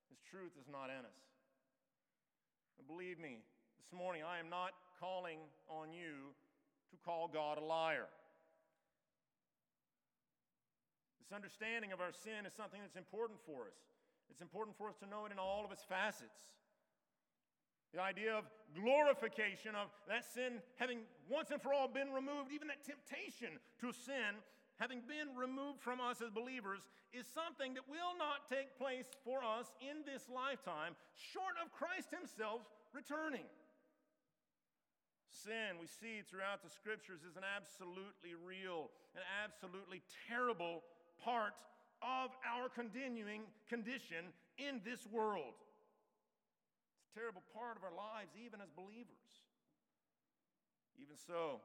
His 0.08 0.24
truth 0.24 0.56
is 0.56 0.72
not 0.72 0.88
in 0.88 1.04
us. 1.04 1.35
Believe 2.84 3.20
me, 3.20 3.39
this 3.79 3.91
morning 3.91 4.22
I 4.27 4.39
am 4.39 4.50
not 4.50 4.72
calling 5.00 5.39
on 5.70 5.91
you 5.91 6.36
to 6.91 6.98
call 7.03 7.27
God 7.32 7.58
a 7.58 7.63
liar. 7.63 8.08
This 11.20 11.34
understanding 11.34 11.91
of 11.91 12.01
our 12.01 12.12
sin 12.12 12.46
is 12.46 12.53
something 12.53 12.79
that's 12.82 12.96
important 12.96 13.39
for 13.46 13.65
us. 13.65 13.79
It's 14.29 14.41
important 14.41 14.77
for 14.77 14.89
us 14.89 14.98
to 15.01 15.08
know 15.08 15.25
it 15.25 15.32
in 15.32 15.39
all 15.39 15.65
of 15.65 15.72
its 15.72 15.84
facets. 15.84 16.53
The 17.94 18.01
idea 18.01 18.36
of 18.36 18.44
glorification 18.75 19.74
of 19.74 19.88
that 20.08 20.25
sin 20.25 20.62
having 20.75 21.08
once 21.29 21.50
and 21.50 21.62
for 21.62 21.74
all 21.74 21.88
been 21.88 22.12
removed, 22.12 22.51
even 22.53 22.67
that 22.67 22.84
temptation 22.84 23.58
to 23.82 23.94
sin 23.94 24.44
having 24.77 25.01
been 25.08 25.32
removed 25.36 25.79
from 25.79 26.01
us 26.01 26.22
as 26.22 26.29
believers, 26.29 26.88
is 27.13 27.25
something 27.27 27.74
that 27.75 27.88
will 27.88 28.15
not 28.20 28.48
take 28.51 28.75
place 28.75 29.08
for 29.24 29.39
us 29.39 29.72
in 29.79 30.03
this 30.03 30.27
lifetime, 30.27 30.96
short 31.15 31.55
of 31.63 31.72
Christ 31.72 32.12
Himself 32.12 32.67
returning. 32.91 33.48
Sin, 35.32 35.79
we 35.79 35.88
see 35.88 36.24
throughout 36.24 36.63
the 36.63 36.72
scriptures, 36.72 37.24
is 37.24 37.36
an 37.36 37.44
absolutely 37.44 38.36
real, 38.36 38.91
an 39.15 39.24
absolutely 39.44 40.03
terrible 40.27 40.84
part 41.24 41.55
of 42.03 42.32
our 42.44 42.67
continuing 42.67 43.48
condition 43.67 44.32
in 44.60 44.79
this 44.84 45.08
world 45.08 45.55
It's 47.00 47.12
a 47.15 47.20
terrible 47.20 47.44
part 47.55 47.75
of 47.75 47.84
our 47.84 47.96
lives, 47.96 48.36
even 48.36 48.60
as 48.60 48.72
believers. 48.75 49.44
Even 51.00 51.15
so, 51.15 51.60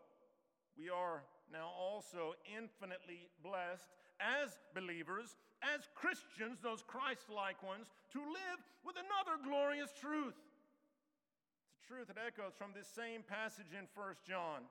we 0.78 0.90
are 0.90 1.22
now 1.52 1.70
also 1.76 2.34
infinitely 2.46 3.28
blessed 3.42 3.90
as 4.20 4.58
believers, 4.74 5.36
as 5.62 5.88
Christians, 5.94 6.60
those 6.62 6.82
Christ 6.86 7.26
like 7.28 7.62
ones, 7.62 7.90
to 8.12 8.20
live 8.20 8.60
with 8.84 8.96
another 8.96 9.40
glorious 9.42 9.90
truth. 9.98 10.36
It's 10.36 11.84
a 11.84 11.86
truth 11.86 12.06
that 12.08 12.20
echoes 12.20 12.54
from 12.56 12.72
this 12.74 12.88
same 12.88 13.22
passage 13.26 13.74
in 13.74 13.90
1 13.94 14.28
John. 14.28 14.68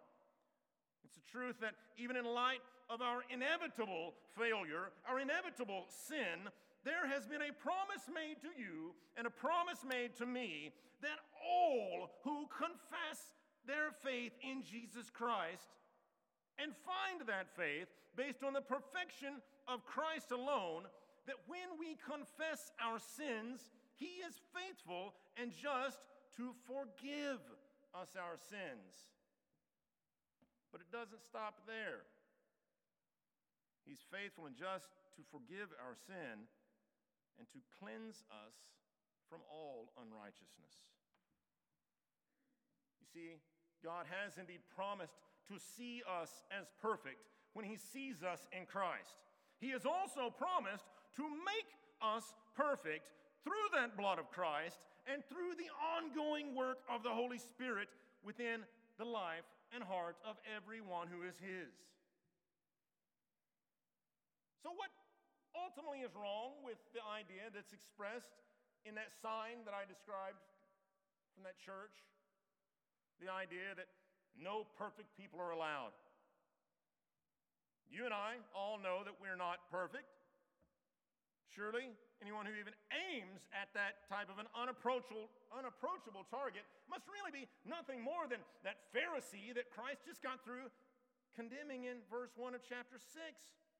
It's 1.03 1.17
a 1.17 1.31
truth 1.31 1.59
that 1.61 1.75
even 1.97 2.15
in 2.15 2.25
light 2.25 2.61
of 2.89 3.01
our 3.01 3.21
inevitable 3.29 4.13
failure, 4.37 4.93
our 5.07 5.19
inevitable 5.19 5.85
sin, 5.89 6.49
there 6.85 7.07
has 7.07 7.25
been 7.25 7.41
a 7.41 7.53
promise 7.53 8.07
made 8.13 8.41
to 8.41 8.53
you 8.55 8.93
and 9.17 9.27
a 9.27 9.33
promise 9.33 9.83
made 9.87 10.15
to 10.17 10.25
me 10.25 10.71
that 11.01 11.19
all 11.43 12.11
who 12.23 12.47
confess 12.47 13.35
their 13.65 13.91
faith 14.03 14.31
in 14.41 14.63
Jesus 14.63 15.09
Christ 15.09 15.67
and 16.61 16.75
find 16.83 17.23
that 17.27 17.47
faith 17.55 17.87
based 18.15 18.43
on 18.43 18.53
the 18.53 18.61
perfection 18.61 19.39
of 19.67 19.85
Christ 19.85 20.31
alone, 20.31 20.85
that 21.25 21.39
when 21.47 21.79
we 21.79 21.95
confess 22.03 22.71
our 22.83 22.99
sins, 22.99 23.71
He 23.95 24.19
is 24.27 24.35
faithful 24.51 25.15
and 25.39 25.55
just 25.55 26.03
to 26.37 26.51
forgive 26.67 27.39
us 27.95 28.11
our 28.19 28.35
sins. 28.37 29.09
But 30.71 30.81
it 30.81 30.91
doesn't 30.91 31.23
stop 31.23 31.65
there. 31.65 32.05
He's 33.87 34.03
faithful 34.13 34.45
and 34.45 34.53
just 34.53 34.85
to 35.17 35.21
forgive 35.33 35.73
our 35.81 35.97
sin 36.05 36.45
and 37.39 37.45
to 37.55 37.59
cleanse 37.81 38.21
us 38.29 38.53
from 39.31 39.41
all 39.49 39.89
unrighteousness. 39.97 40.75
You 43.01 43.07
see, 43.09 43.29
God 43.81 44.05
has 44.09 44.37
indeed 44.37 44.61
promised 44.75 45.17
to 45.49 45.59
see 45.77 46.01
us 46.05 46.29
as 46.53 46.67
perfect 46.81 47.27
when 47.53 47.65
He 47.65 47.75
sees 47.75 48.23
us 48.23 48.47
in 48.55 48.65
Christ. 48.65 49.17
He 49.59 49.69
has 49.71 49.85
also 49.85 50.29
promised 50.29 50.85
to 51.17 51.23
make 51.43 51.67
us 52.01 52.23
perfect 52.55 53.11
through 53.43 53.67
that 53.73 53.97
blood 53.97 54.19
of 54.19 54.31
Christ 54.31 54.85
and 55.11 55.25
through 55.27 55.57
the 55.57 55.67
ongoing 55.97 56.55
work 56.55 56.79
of 56.87 57.03
the 57.03 57.11
Holy 57.11 57.37
Spirit 57.37 57.89
within 58.23 58.63
the 58.97 59.05
life 59.05 59.47
and 59.73 59.83
heart 59.83 60.15
of 60.23 60.37
everyone 60.47 61.07
who 61.07 61.27
is 61.27 61.35
His. 61.41 61.73
So, 64.63 64.69
what 64.75 64.91
ultimately 65.55 66.03
is 66.03 66.13
wrong 66.15 66.59
with 66.63 66.77
the 66.93 67.03
idea 67.03 67.47
that's 67.51 67.73
expressed 67.73 68.39
in 68.87 68.95
that 68.95 69.11
sign 69.11 69.63
that 69.67 69.75
I 69.75 69.83
described 69.87 70.39
from 71.35 71.43
that 71.43 71.59
church. 71.59 71.95
The 73.19 73.27
idea 73.27 73.75
that 73.75 73.91
no 74.37 74.67
perfect 74.77 75.15
people 75.17 75.39
are 75.39 75.51
allowed. 75.51 75.95
You 77.89 78.05
and 78.05 78.13
I 78.13 78.37
all 78.53 78.77
know 78.77 79.01
that 79.01 79.17
we're 79.17 79.39
not 79.39 79.65
perfect. 79.73 80.05
Surely, 81.49 81.89
anyone 82.21 82.45
who 82.45 82.53
even 82.53 82.77
aims 82.93 83.49
at 83.49 83.73
that 83.73 84.05
type 84.05 84.29
of 84.29 84.37
an 84.37 84.45
unapproachable, 84.53 85.33
unapproachable 85.49 86.21
target 86.29 86.61
must 86.85 87.09
really 87.09 87.33
be 87.33 87.49
nothing 87.65 87.97
more 87.97 88.29
than 88.29 88.37
that 88.61 88.93
Pharisee 88.93 89.49
that 89.57 89.73
Christ 89.73 90.05
just 90.05 90.21
got 90.21 90.45
through 90.45 90.69
condemning 91.33 91.89
in 91.89 92.05
verse 92.05 92.29
1 92.37 92.53
of 92.53 92.61
chapter 92.61 93.01
6, 93.01 93.09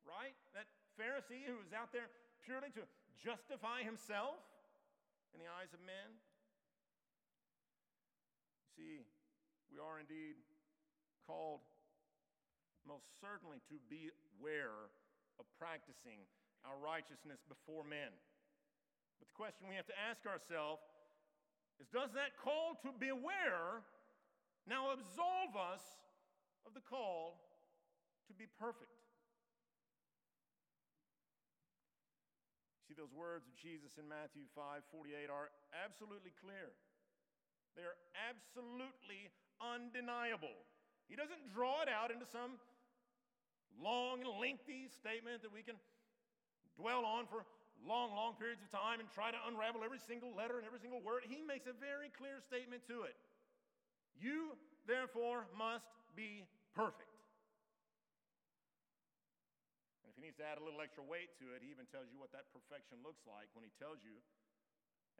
right? 0.02 0.34
That 0.58 0.66
Pharisee 0.98 1.46
who 1.46 1.62
was 1.62 1.70
out 1.70 1.94
there 1.94 2.10
purely 2.42 2.74
to 2.74 2.84
justify 3.22 3.86
himself 3.86 4.42
in 5.34 5.38
the 5.38 5.50
eyes 5.62 5.70
of 5.70 5.82
men? 5.86 6.18
See, 8.74 9.06
we 9.70 9.78
are 9.78 10.02
indeed 10.02 10.36
called 11.26 11.62
most 12.90 13.06
certainly 13.22 13.62
to 13.70 13.78
beware 13.86 14.90
of 15.38 15.46
practicing 15.62 16.26
our 16.66 16.76
righteousness 16.82 17.40
before 17.46 17.86
men. 17.86 18.12
But 19.22 19.30
the 19.30 19.38
question 19.38 19.70
we 19.70 19.78
have 19.78 19.88
to 19.88 19.98
ask 19.98 20.26
ourselves 20.26 20.82
is 21.78 21.88
Does 21.94 22.12
that 22.18 22.36
call 22.42 22.76
to 22.84 22.92
beware 22.92 23.86
now 24.68 24.92
absolve 24.92 25.56
us 25.56 25.86
of 26.66 26.74
the 26.74 26.84
call 26.84 27.40
to 28.28 28.34
be 28.34 28.50
perfect? 28.60 28.92
See, 32.90 32.98
those 32.98 33.14
words 33.14 33.46
of 33.46 33.54
Jesus 33.54 34.02
in 34.02 34.10
Matthew 34.10 34.50
5 34.58 34.82
48 34.90 35.30
are 35.30 35.54
absolutely 35.78 36.34
clear. 36.42 36.74
They 37.78 37.86
are 37.86 37.96
absolutely 38.18 39.30
undeniable. 39.62 40.56
He 41.08 41.16
doesn't 41.16 41.54
draw 41.54 41.82
it 41.84 41.90
out 41.90 42.12
into 42.12 42.26
some 42.26 42.58
long 43.80 44.24
and 44.24 44.32
lengthy 44.40 44.88
statement 44.92 45.42
that 45.44 45.54
we 45.54 45.64
can 45.64 45.76
dwell 46.76 47.04
on 47.04 47.28
for 47.28 47.44
long, 47.84 48.12
long 48.12 48.36
periods 48.36 48.60
of 48.60 48.70
time 48.72 49.00
and 49.00 49.08
try 49.12 49.32
to 49.32 49.40
unravel 49.48 49.84
every 49.84 50.00
single 50.00 50.36
letter 50.36 50.60
and 50.60 50.68
every 50.68 50.80
single 50.80 51.00
word. 51.00 51.24
He 51.28 51.40
makes 51.40 51.68
a 51.68 51.76
very 51.76 52.12
clear 52.12 52.44
statement 52.44 52.84
to 52.92 53.08
it. 53.08 53.16
You, 54.20 54.60
therefore, 54.84 55.48
must 55.56 55.88
be 56.16 56.44
perfect 56.76 57.10
And 60.04 60.12
if 60.12 60.16
he 60.18 60.24
needs 60.26 60.42
to 60.42 60.48
add 60.48 60.60
a 60.60 60.66
little 60.66 60.82
extra 60.82 61.06
weight 61.06 61.32
to 61.40 61.56
it, 61.56 61.64
he 61.64 61.72
even 61.72 61.88
tells 61.88 62.12
you 62.12 62.20
what 62.20 62.34
that 62.36 62.52
perfection 62.52 63.00
looks 63.06 63.24
like 63.24 63.48
when 63.56 63.64
he 63.64 63.72
tells 63.80 64.04
you, 64.04 64.20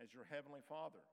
as 0.02 0.12
your 0.16 0.26
heavenly 0.32 0.64
Father 0.68 1.04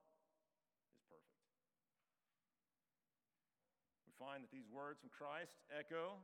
find 4.18 4.40
that 4.42 4.52
these 4.52 4.68
words 4.72 5.00
from 5.00 5.12
Christ 5.12 5.52
echo 5.68 6.16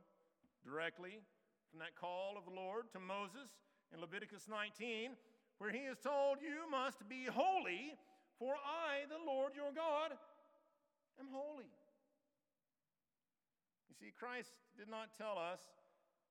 directly 0.65 1.21
from 1.69 1.81
that 1.81 1.93
call 1.93 2.37
of 2.37 2.45
the 2.45 2.53
Lord 2.53 2.89
to 2.93 2.99
Moses 2.99 3.49
in 3.93 4.01
Leviticus 4.01 4.49
19, 4.49 5.13
where 5.57 5.69
he 5.69 5.85
is 5.85 6.01
told, 6.01 6.41
You 6.41 6.65
must 6.69 7.05
be 7.05 7.29
holy, 7.29 7.93
for 8.41 8.57
I, 8.57 9.05
the 9.09 9.21
Lord 9.21 9.53
your 9.53 9.69
God, 9.73 10.17
am 11.21 11.29
holy. 11.29 11.69
You 13.89 13.95
see, 13.97 14.09
Christ 14.09 14.53
did 14.73 14.89
not 14.89 15.13
tell 15.13 15.37
us 15.37 15.61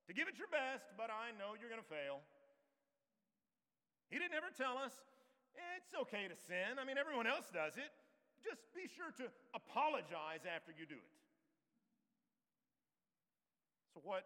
to 0.06 0.12
give 0.14 0.26
it 0.26 0.34
your 0.38 0.50
best, 0.50 0.90
but 0.98 1.14
I 1.14 1.30
know 1.38 1.54
you're 1.54 1.70
going 1.70 1.82
to 1.82 1.92
fail. 1.94 2.22
He 4.10 4.18
didn't 4.18 4.34
ever 4.34 4.50
tell 4.50 4.76
us 4.82 4.92
it's 5.78 5.94
okay 6.06 6.26
to 6.26 6.36
sin. 6.36 6.82
I 6.82 6.84
mean, 6.84 6.98
everyone 6.98 7.30
else 7.30 7.46
does 7.54 7.78
it. 7.78 7.90
Just 8.42 8.66
be 8.74 8.90
sure 8.90 9.14
to 9.22 9.30
apologize 9.54 10.42
after 10.42 10.74
you 10.74 10.84
do 10.84 10.98
it. 10.98 11.10
So, 13.94 14.00
what 14.02 14.24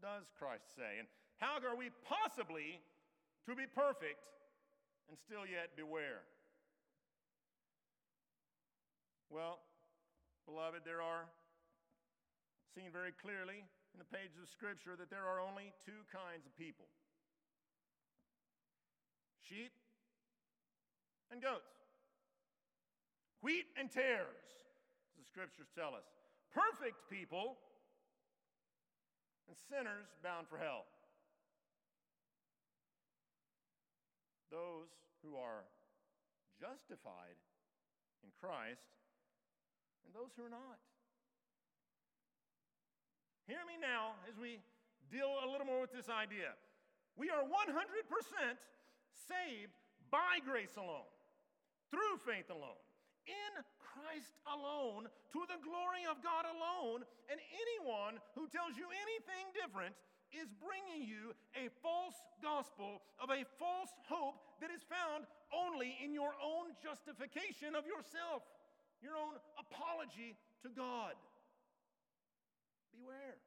does 0.00 0.30
Christ 0.38 0.70
say? 0.76 0.98
And 0.98 1.08
how 1.38 1.58
are 1.58 1.76
we 1.76 1.90
possibly 2.06 2.78
to 3.46 3.54
be 3.54 3.66
perfect 3.66 4.22
and 5.08 5.18
still 5.18 5.42
yet 5.42 5.74
beware? 5.76 6.22
Well, 9.30 9.58
beloved, 10.46 10.82
there 10.84 11.02
are 11.02 11.26
seen 12.74 12.90
very 12.94 13.10
clearly 13.10 13.66
in 13.94 13.98
the 13.98 14.06
pages 14.06 14.38
of 14.42 14.48
Scripture 14.50 14.94
that 14.94 15.10
there 15.10 15.26
are 15.26 15.42
only 15.42 15.74
two 15.82 16.06
kinds 16.10 16.46
of 16.46 16.54
people 16.54 16.86
sheep 19.42 19.74
and 21.32 21.42
goats, 21.42 21.82
wheat 23.42 23.66
and 23.74 23.90
tares, 23.90 24.46
as 25.10 25.18
the 25.18 25.26
Scriptures 25.26 25.66
tell 25.74 25.94
us. 25.94 26.06
Perfect 26.54 27.10
people 27.10 27.58
and 29.50 29.58
sinners 29.66 30.06
bound 30.22 30.46
for 30.46 30.62
hell. 30.62 30.86
Those 34.46 34.86
who 35.26 35.34
are 35.34 35.66
justified 36.54 37.34
in 38.22 38.30
Christ 38.38 38.86
and 40.06 40.14
those 40.14 40.30
who 40.38 40.46
are 40.46 40.54
not. 40.54 40.78
Hear 43.50 43.66
me 43.66 43.74
now 43.74 44.14
as 44.30 44.38
we 44.38 44.62
deal 45.10 45.42
a 45.42 45.50
little 45.50 45.66
more 45.66 45.82
with 45.82 45.90
this 45.90 46.06
idea. 46.06 46.54
We 47.18 47.26
are 47.34 47.42
100% 47.42 47.50
saved 49.26 49.74
by 50.14 50.38
grace 50.46 50.78
alone, 50.78 51.10
through 51.90 52.22
faith 52.22 52.54
alone 52.54 52.78
in 53.26 53.66
Christ 53.90 54.34
alone, 54.46 55.10
to 55.34 55.40
the 55.50 55.60
glory 55.62 56.06
of 56.06 56.22
God 56.22 56.46
alone, 56.46 57.02
and 57.26 57.38
anyone 57.38 58.22
who 58.38 58.46
tells 58.46 58.78
you 58.78 58.86
anything 58.90 59.50
different 59.54 59.94
is 60.30 60.46
bringing 60.62 61.02
you 61.02 61.34
a 61.58 61.66
false 61.82 62.14
gospel 62.38 63.02
of 63.18 63.30
a 63.34 63.42
false 63.58 63.90
hope 64.06 64.38
that 64.62 64.70
is 64.70 64.82
found 64.86 65.26
only 65.50 65.98
in 65.98 66.14
your 66.14 66.30
own 66.38 66.70
justification 66.78 67.74
of 67.74 67.82
yourself, 67.82 68.46
your 69.02 69.18
own 69.18 69.34
apology 69.58 70.38
to 70.62 70.70
God. 70.70 71.18
Beware. 72.94 73.42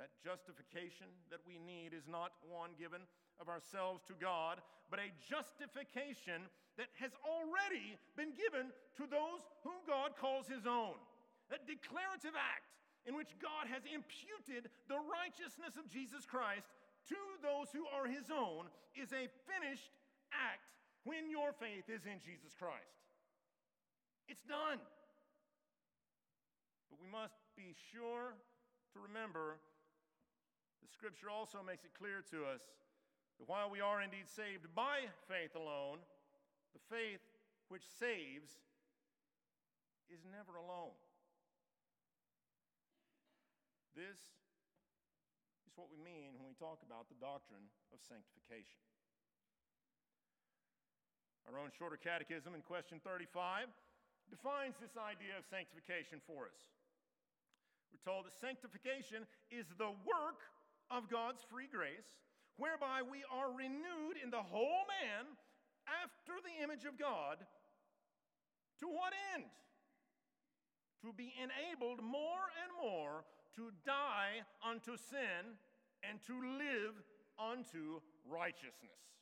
That 0.00 0.12
justification 0.24 1.08
that 1.28 1.40
we 1.44 1.60
need 1.60 1.92
is 1.92 2.08
not 2.08 2.32
one 2.48 2.72
given 2.80 3.04
of 3.40 3.48
ourselves 3.48 4.02
to 4.08 4.14
God, 4.16 4.60
but 4.90 5.00
a 5.00 5.12
justification 5.24 6.46
that 6.76 6.92
has 7.00 7.12
already 7.24 7.96
been 8.16 8.36
given 8.36 8.72
to 9.00 9.04
those 9.08 9.44
whom 9.64 9.80
God 9.88 10.16
calls 10.16 10.46
his 10.46 10.68
own. 10.68 10.96
That 11.48 11.64
declarative 11.64 12.36
act 12.36 12.68
in 13.06 13.14
which 13.14 13.38
God 13.38 13.70
has 13.70 13.86
imputed 13.86 14.68
the 14.90 14.98
righteousness 14.98 15.78
of 15.78 15.86
Jesus 15.88 16.26
Christ 16.26 16.66
to 17.08 17.20
those 17.38 17.70
who 17.70 17.86
are 17.94 18.10
his 18.10 18.34
own 18.34 18.66
is 18.98 19.14
a 19.14 19.30
finished 19.46 19.94
act 20.34 20.66
when 21.06 21.30
your 21.30 21.54
faith 21.54 21.86
is 21.86 22.02
in 22.02 22.18
Jesus 22.18 22.50
Christ. 22.58 22.98
It's 24.26 24.42
done. 24.42 24.82
But 26.90 26.98
we 26.98 27.06
must 27.06 27.38
be 27.54 27.78
sure 27.94 28.34
to 28.90 28.98
remember 28.98 29.62
the 30.82 30.90
scripture 30.90 31.30
also 31.30 31.62
makes 31.62 31.86
it 31.86 31.94
clear 31.94 32.26
to 32.34 32.46
us 32.50 32.66
while 33.44 33.68
we 33.68 33.84
are 33.84 34.00
indeed 34.00 34.28
saved 34.32 34.64
by 34.74 35.12
faith 35.28 35.52
alone, 35.52 36.00
the 36.72 36.80
faith 36.88 37.20
which 37.68 37.84
saves 37.84 38.56
is 40.08 40.24
never 40.24 40.56
alone. 40.56 40.96
This 43.92 44.16
is 45.68 45.72
what 45.76 45.92
we 45.92 46.00
mean 46.00 46.36
when 46.40 46.48
we 46.48 46.56
talk 46.56 46.80
about 46.84 47.08
the 47.12 47.18
doctrine 47.20 47.68
of 47.92 48.00
sanctification. 48.00 48.80
Our 51.48 51.60
own 51.60 51.70
shorter 51.72 51.96
catechism 51.96 52.56
in 52.56 52.60
question 52.60 53.00
35 53.00 53.70
defines 54.28 54.76
this 54.82 54.98
idea 54.98 55.38
of 55.38 55.46
sanctification 55.46 56.18
for 56.26 56.50
us. 56.50 56.60
We're 57.94 58.02
told 58.02 58.26
that 58.26 58.34
sanctification 58.34 59.24
is 59.48 59.70
the 59.78 59.94
work 60.04 60.42
of 60.90 61.08
God's 61.08 61.46
free 61.46 61.70
grace 61.70 62.18
whereby 62.56 63.02
we 63.02 63.24
are 63.30 63.52
renewed 63.52 64.16
in 64.22 64.30
the 64.30 64.42
whole 64.42 64.88
man 64.88 65.36
after 65.86 66.40
the 66.42 66.64
image 66.64 66.84
of 66.84 66.98
God. 66.98 67.38
To 68.80 68.86
what 68.88 69.12
end? 69.34 69.44
To 71.02 71.12
be 71.12 71.32
enabled 71.36 72.02
more 72.02 72.48
and 72.60 72.70
more 72.80 73.24
to 73.56 73.72
die 73.84 74.44
unto 74.64 74.96
sin 74.96 75.56
and 76.02 76.20
to 76.26 76.36
live 76.58 76.96
unto 77.38 78.00
righteousness. 78.28 79.16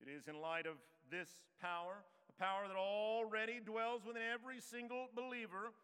It 0.00 0.08
is 0.08 0.28
in 0.28 0.40
light 0.40 0.66
of 0.66 0.76
this 1.10 1.28
power, 1.60 2.02
a 2.30 2.36
power 2.40 2.66
that 2.66 2.76
already 2.76 3.60
dwells 3.60 4.02
within 4.06 4.22
every 4.22 4.60
single 4.60 5.08
believer, 5.14 5.74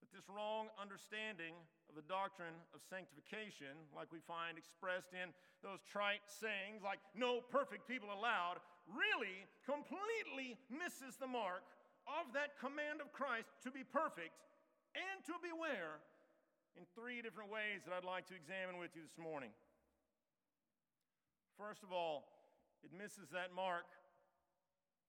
that 0.00 0.10
this 0.12 0.28
wrong 0.28 0.68
understanding 0.80 1.54
of 1.92 2.00
the 2.00 2.08
doctrine 2.08 2.56
of 2.72 2.80
sanctification, 2.88 3.76
like 3.92 4.08
we 4.08 4.24
find 4.24 4.56
expressed 4.56 5.12
in 5.12 5.28
those 5.60 5.84
trite 5.84 6.24
sayings 6.24 6.80
like, 6.80 6.96
no 7.12 7.44
perfect 7.52 7.84
people 7.84 8.08
allowed, 8.08 8.64
really 8.88 9.44
completely 9.68 10.56
misses 10.72 11.20
the 11.20 11.28
mark 11.28 11.60
of 12.08 12.32
that 12.32 12.56
command 12.56 13.04
of 13.04 13.12
Christ 13.12 13.52
to 13.68 13.70
be 13.70 13.84
perfect 13.84 14.32
and 14.96 15.20
to 15.28 15.36
beware 15.44 16.00
in 16.80 16.88
three 16.96 17.20
different 17.20 17.52
ways 17.52 17.84
that 17.84 17.92
I'd 17.92 18.08
like 18.08 18.24
to 18.32 18.36
examine 18.36 18.80
with 18.80 18.96
you 18.96 19.04
this 19.04 19.20
morning. 19.20 19.52
First 21.60 21.84
of 21.84 21.92
all, 21.92 22.24
it 22.80 22.88
misses 22.96 23.28
that 23.36 23.52
mark 23.52 23.84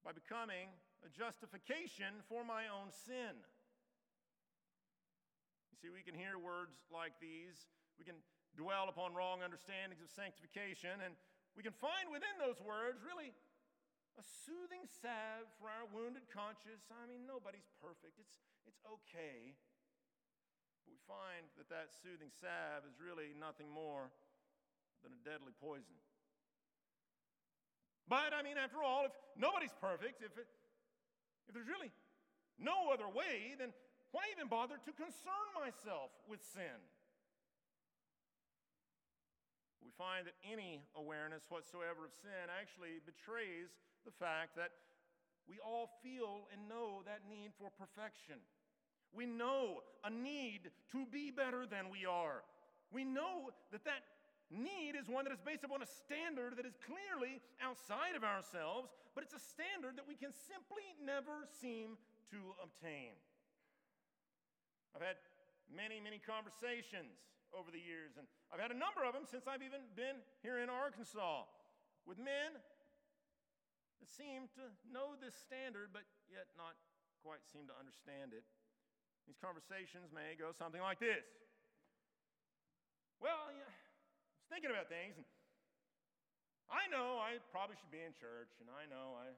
by 0.04 0.12
becoming 0.12 0.68
a 1.08 1.10
justification 1.10 2.20
for 2.28 2.44
my 2.44 2.68
own 2.68 2.92
sin. 2.92 3.40
See, 5.84 5.92
we 5.92 6.00
can 6.00 6.16
hear 6.16 6.40
words 6.40 6.80
like 6.88 7.12
these, 7.20 7.68
we 8.00 8.08
can 8.08 8.16
dwell 8.56 8.88
upon 8.88 9.12
wrong 9.12 9.44
understandings 9.44 10.00
of 10.00 10.08
sanctification, 10.08 11.04
and 11.04 11.12
we 11.60 11.62
can 11.62 11.76
find 11.76 12.08
within 12.08 12.32
those 12.40 12.56
words 12.64 13.04
really 13.04 13.36
a 14.16 14.24
soothing 14.24 14.88
salve 14.88 15.52
for 15.60 15.68
our 15.68 15.84
wounded 15.92 16.24
conscience. 16.32 16.88
I 16.88 17.04
mean, 17.04 17.28
nobody's 17.28 17.68
perfect, 17.84 18.16
it's, 18.16 18.40
it's 18.64 18.80
okay. 18.88 19.60
But 20.80 20.88
we 20.88 20.96
find 21.04 21.52
that 21.60 21.68
that 21.68 21.92
soothing 21.92 22.32
salve 22.32 22.88
is 22.88 22.96
really 22.96 23.36
nothing 23.36 23.68
more 23.68 24.08
than 25.04 25.12
a 25.12 25.20
deadly 25.20 25.52
poison. 25.60 26.00
But 28.08 28.32
I 28.32 28.40
mean, 28.40 28.56
after 28.56 28.80
all, 28.80 29.04
if 29.04 29.16
nobody's 29.36 29.76
perfect, 29.84 30.24
if, 30.24 30.32
it, 30.40 30.48
if 31.44 31.52
there's 31.52 31.68
really 31.68 31.92
no 32.56 32.88
other 32.88 33.12
way, 33.12 33.60
then 33.60 33.76
why 34.14 34.30
even 34.30 34.46
bother 34.46 34.78
to 34.78 34.94
concern 34.94 35.48
myself 35.58 36.14
with 36.30 36.40
sin? 36.54 36.78
We 39.82 39.90
find 39.98 40.30
that 40.30 40.38
any 40.46 40.86
awareness 40.94 41.50
whatsoever 41.50 42.06
of 42.06 42.14
sin 42.22 42.46
actually 42.54 43.02
betrays 43.04 43.74
the 44.06 44.14
fact 44.14 44.54
that 44.56 44.70
we 45.50 45.58
all 45.60 45.90
feel 46.06 46.46
and 46.54 46.70
know 46.70 47.02
that 47.10 47.26
need 47.26 47.58
for 47.58 47.74
perfection. 47.74 48.38
We 49.12 49.26
know 49.26 49.82
a 50.06 50.14
need 50.14 50.70
to 50.94 51.06
be 51.10 51.34
better 51.34 51.66
than 51.66 51.90
we 51.90 52.06
are. 52.06 52.46
We 52.94 53.04
know 53.04 53.50
that 53.74 53.84
that 53.84 54.06
need 54.54 54.94
is 54.94 55.10
one 55.10 55.26
that 55.26 55.34
is 55.34 55.42
based 55.42 55.66
upon 55.66 55.82
a 55.82 55.90
standard 55.90 56.58
that 56.62 56.70
is 56.70 56.78
clearly 56.86 57.42
outside 57.58 58.14
of 58.14 58.22
ourselves, 58.24 58.94
but 59.18 59.26
it's 59.26 59.34
a 59.34 59.42
standard 59.42 59.98
that 59.98 60.06
we 60.06 60.14
can 60.14 60.30
simply 60.30 60.86
never 61.02 61.50
seem 61.50 61.98
to 62.30 62.38
obtain. 62.62 63.18
I've 64.94 65.02
had 65.02 65.18
many, 65.70 65.98
many 65.98 66.22
conversations 66.22 67.18
over 67.54 67.70
the 67.70 67.82
years, 67.82 68.18
and 68.18 68.26
I've 68.50 68.62
had 68.62 68.74
a 68.74 68.78
number 68.78 69.06
of 69.06 69.14
them 69.14 69.26
since 69.26 69.46
I've 69.46 69.66
even 69.66 69.86
been 69.98 70.22
here 70.42 70.62
in 70.62 70.70
Arkansas 70.70 71.46
with 72.06 72.18
men 72.18 72.58
that 74.02 74.10
seem 74.10 74.50
to 74.58 74.70
know 74.90 75.18
this 75.18 75.34
standard, 75.34 75.94
but 75.94 76.06
yet 76.30 76.50
not 76.58 76.78
quite 77.22 77.42
seem 77.46 77.66
to 77.70 77.76
understand 77.78 78.38
it. 78.38 78.46
These 79.26 79.40
conversations 79.40 80.12
may 80.12 80.36
go 80.36 80.52
something 80.52 80.84
like 80.84 81.00
this 81.00 81.24
Well, 83.24 83.50
yeah, 83.56 83.72
I 83.72 84.38
was 84.44 84.50
thinking 84.52 84.70
about 84.70 84.92
things, 84.92 85.16
and 85.16 85.26
I 86.68 86.86
know 86.92 87.18
I 87.18 87.40
probably 87.50 87.80
should 87.80 87.94
be 87.94 88.04
in 88.04 88.12
church, 88.14 88.52
and 88.60 88.68
I 88.68 88.84
know 88.90 89.16
I 89.16 89.32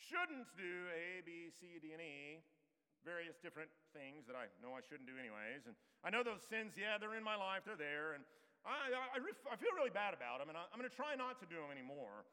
shouldn't 0.00 0.48
do 0.56 0.88
A, 0.88 1.20
B, 1.26 1.52
C, 1.52 1.76
D, 1.82 1.92
and 1.92 2.00
E, 2.00 2.40
various 3.06 3.38
different 3.38 3.70
things 3.94 4.26
that 4.26 4.34
I 4.34 4.50
know 4.58 4.74
I 4.74 4.82
shouldn't 4.82 5.06
do 5.06 5.16
anyways. 5.18 5.66
And 5.66 5.74
I 6.02 6.10
know 6.10 6.22
those 6.22 6.42
sins, 6.46 6.74
yeah, 6.78 6.98
they're 6.98 7.18
in 7.18 7.26
my 7.26 7.38
life, 7.38 7.66
they're 7.66 7.78
there, 7.78 8.18
and 8.18 8.22
I, 8.66 8.90
I, 8.90 9.18
I 9.22 9.56
feel 9.56 9.72
really 9.74 9.94
bad 9.94 10.12
about 10.12 10.42
them, 10.42 10.50
and 10.50 10.58
I, 10.58 10.66
am 10.70 10.78
going 10.78 10.88
to 10.88 10.92
try 10.92 11.14
not 11.14 11.38
to 11.40 11.46
do 11.46 11.62
them 11.62 11.70
anymore. 11.70 12.26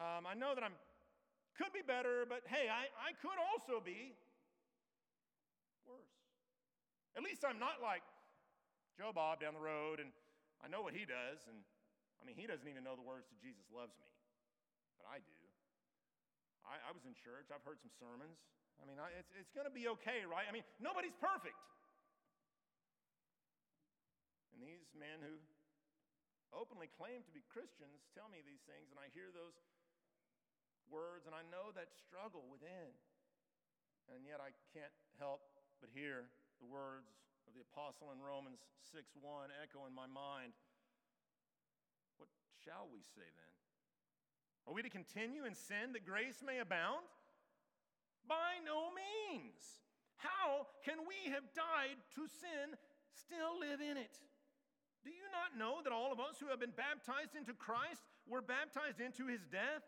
Um, 0.00 0.24
I 0.24 0.32
know 0.32 0.56
that 0.56 0.64
I'm 0.64 0.74
could 1.52 1.72
be 1.76 1.84
better, 1.84 2.24
but 2.24 2.48
hey, 2.48 2.72
I, 2.72 2.88
I 2.96 3.12
could 3.20 3.36
also 3.36 3.76
be 3.76 4.16
worse. 5.84 6.16
At 7.12 7.20
least 7.20 7.44
I'm 7.44 7.60
not 7.60 7.84
like 7.84 8.00
Joe 8.96 9.12
Bob 9.12 9.44
down 9.44 9.52
the 9.52 9.60
road, 9.60 10.00
and 10.00 10.08
I 10.64 10.72
know 10.72 10.80
what 10.80 10.96
he 10.96 11.04
does, 11.04 11.44
and 11.44 11.60
I 12.18 12.24
mean, 12.24 12.40
he 12.40 12.48
doesn't 12.48 12.64
even 12.64 12.80
know 12.80 12.96
the 12.96 13.04
words 13.04 13.28
to 13.28 13.36
Jesus 13.36 13.68
loves 13.68 13.92
me, 14.00 14.08
but 14.96 15.04
I 15.12 15.20
do. 15.20 15.40
I, 16.64 16.80
I 16.88 16.90
was 16.96 17.04
in 17.04 17.12
church, 17.12 17.52
I've 17.52 17.64
heard 17.68 17.82
some 17.84 17.92
sermons. 18.00 18.40
I 18.80 18.88
mean, 18.88 18.96
it's, 19.18 19.32
it's 19.36 19.52
going 19.52 19.68
to 19.68 19.74
be 19.74 19.90
okay, 19.98 20.24
right? 20.24 20.46
I 20.48 20.52
mean, 20.52 20.66
nobody's 20.80 21.16
perfect. 21.16 21.58
And 24.54 24.62
these 24.62 24.86
men 24.94 25.20
who 25.20 25.36
openly 26.52 26.92
claim 26.92 27.24
to 27.24 27.32
be 27.32 27.42
Christians 27.48 28.04
tell 28.12 28.28
me 28.28 28.44
these 28.44 28.62
things, 28.68 28.92
and 28.92 29.00
I 29.00 29.08
hear 29.16 29.32
those 29.32 29.56
words, 30.92 31.24
and 31.24 31.32
I 31.32 31.42
know 31.48 31.72
that 31.72 31.88
struggle 31.96 32.44
within. 32.52 32.92
And 34.10 34.28
yet 34.28 34.42
I 34.42 34.52
can't 34.76 34.92
help 35.16 35.40
but 35.80 35.88
hear 35.88 36.28
the 36.60 36.68
words 36.68 37.08
of 37.48 37.54
the 37.56 37.64
apostle 37.64 38.12
in 38.12 38.20
Romans 38.20 38.60
6 38.92 39.16
1 39.18 39.50
echo 39.62 39.86
in 39.88 39.94
my 39.94 40.06
mind. 40.06 40.52
What 42.18 42.28
shall 42.60 42.86
we 42.92 43.00
say 43.02 43.24
then? 43.24 43.52
Are 44.66 44.74
we 44.74 44.82
to 44.82 44.92
continue 44.92 45.44
in 45.44 45.54
sin 45.54 45.90
that 45.94 46.06
grace 46.06 46.42
may 46.44 46.58
abound? 46.58 47.02
By 48.28 48.62
no 48.64 48.90
means. 48.94 49.82
How 50.16 50.70
can 50.86 51.02
we 51.08 51.30
have 51.34 51.42
died 51.52 51.98
to 52.14 52.22
sin 52.30 52.78
still 53.10 53.58
live 53.58 53.82
in 53.82 53.98
it? 53.98 54.22
Do 55.02 55.10
you 55.10 55.26
not 55.34 55.58
know 55.58 55.82
that 55.82 55.90
all 55.90 56.14
of 56.14 56.22
us 56.22 56.38
who 56.38 56.46
have 56.46 56.62
been 56.62 56.74
baptized 56.78 57.34
into 57.34 57.52
Christ 57.58 58.06
were 58.30 58.42
baptized 58.42 59.02
into 59.02 59.26
his 59.26 59.42
death? 59.50 59.82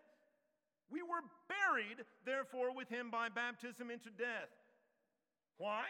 We 0.90 1.07
were 1.07 1.23
buried, 1.47 2.03
therefore, 2.27 2.75
with 2.75 2.90
him 2.90 3.14
by 3.14 3.31
baptism 3.31 3.94
into 3.94 4.11
death. 4.11 4.51
Why? 5.57 5.87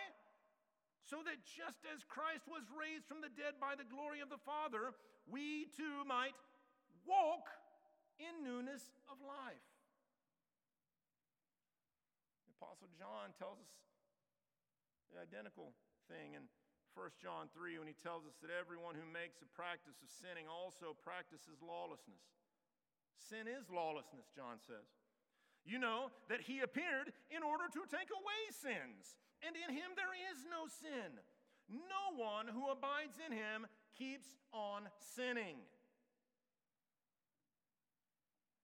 So 1.08 1.24
that 1.24 1.40
just 1.44 1.84
as 1.88 2.04
Christ 2.04 2.44
was 2.48 2.68
raised 2.72 3.08
from 3.08 3.24
the 3.24 3.32
dead 3.32 3.56
by 3.60 3.76
the 3.76 3.88
glory 3.88 4.20
of 4.20 4.28
the 4.28 4.40
Father, 4.44 4.92
we 5.24 5.72
too 5.76 6.04
might 6.04 6.36
walk 7.08 7.48
in 8.20 8.44
newness 8.44 8.92
of 9.08 9.16
life. 9.24 9.68
The 12.48 12.56
Apostle 12.84 13.00
John 13.00 13.32
tells 13.40 13.56
us 13.64 13.72
the 15.08 15.16
identical 15.16 15.72
thing 16.04 16.36
in 16.36 16.44
1 16.92 17.16
John 17.16 17.48
3 17.56 17.80
when 17.80 17.88
he 17.88 17.96
tells 17.96 18.28
us 18.28 18.36
that 18.44 18.52
everyone 18.52 18.92
who 18.92 19.08
makes 19.08 19.40
a 19.40 19.48
practice 19.56 20.04
of 20.04 20.12
sinning 20.12 20.44
also 20.44 20.92
practices 20.92 21.64
lawlessness. 21.64 22.20
Sin 23.16 23.48
is 23.48 23.72
lawlessness, 23.72 24.28
John 24.36 24.60
says. 24.60 24.84
You 25.64 25.80
know 25.80 26.12
that 26.28 26.44
he 26.44 26.60
appeared 26.60 27.16
in 27.32 27.40
order 27.40 27.72
to 27.72 27.88
take 27.88 28.12
away 28.12 28.52
sins, 28.52 29.16
and 29.40 29.56
in 29.56 29.72
him 29.72 29.96
there 29.96 30.12
is 30.12 30.44
no 30.44 30.68
sin. 30.68 31.16
No 31.72 32.12
one 32.20 32.52
who 32.52 32.68
abides 32.68 33.16
in 33.16 33.32
him 33.32 33.64
keeps 33.96 34.36
on 34.52 34.92
sinning. 35.00 35.56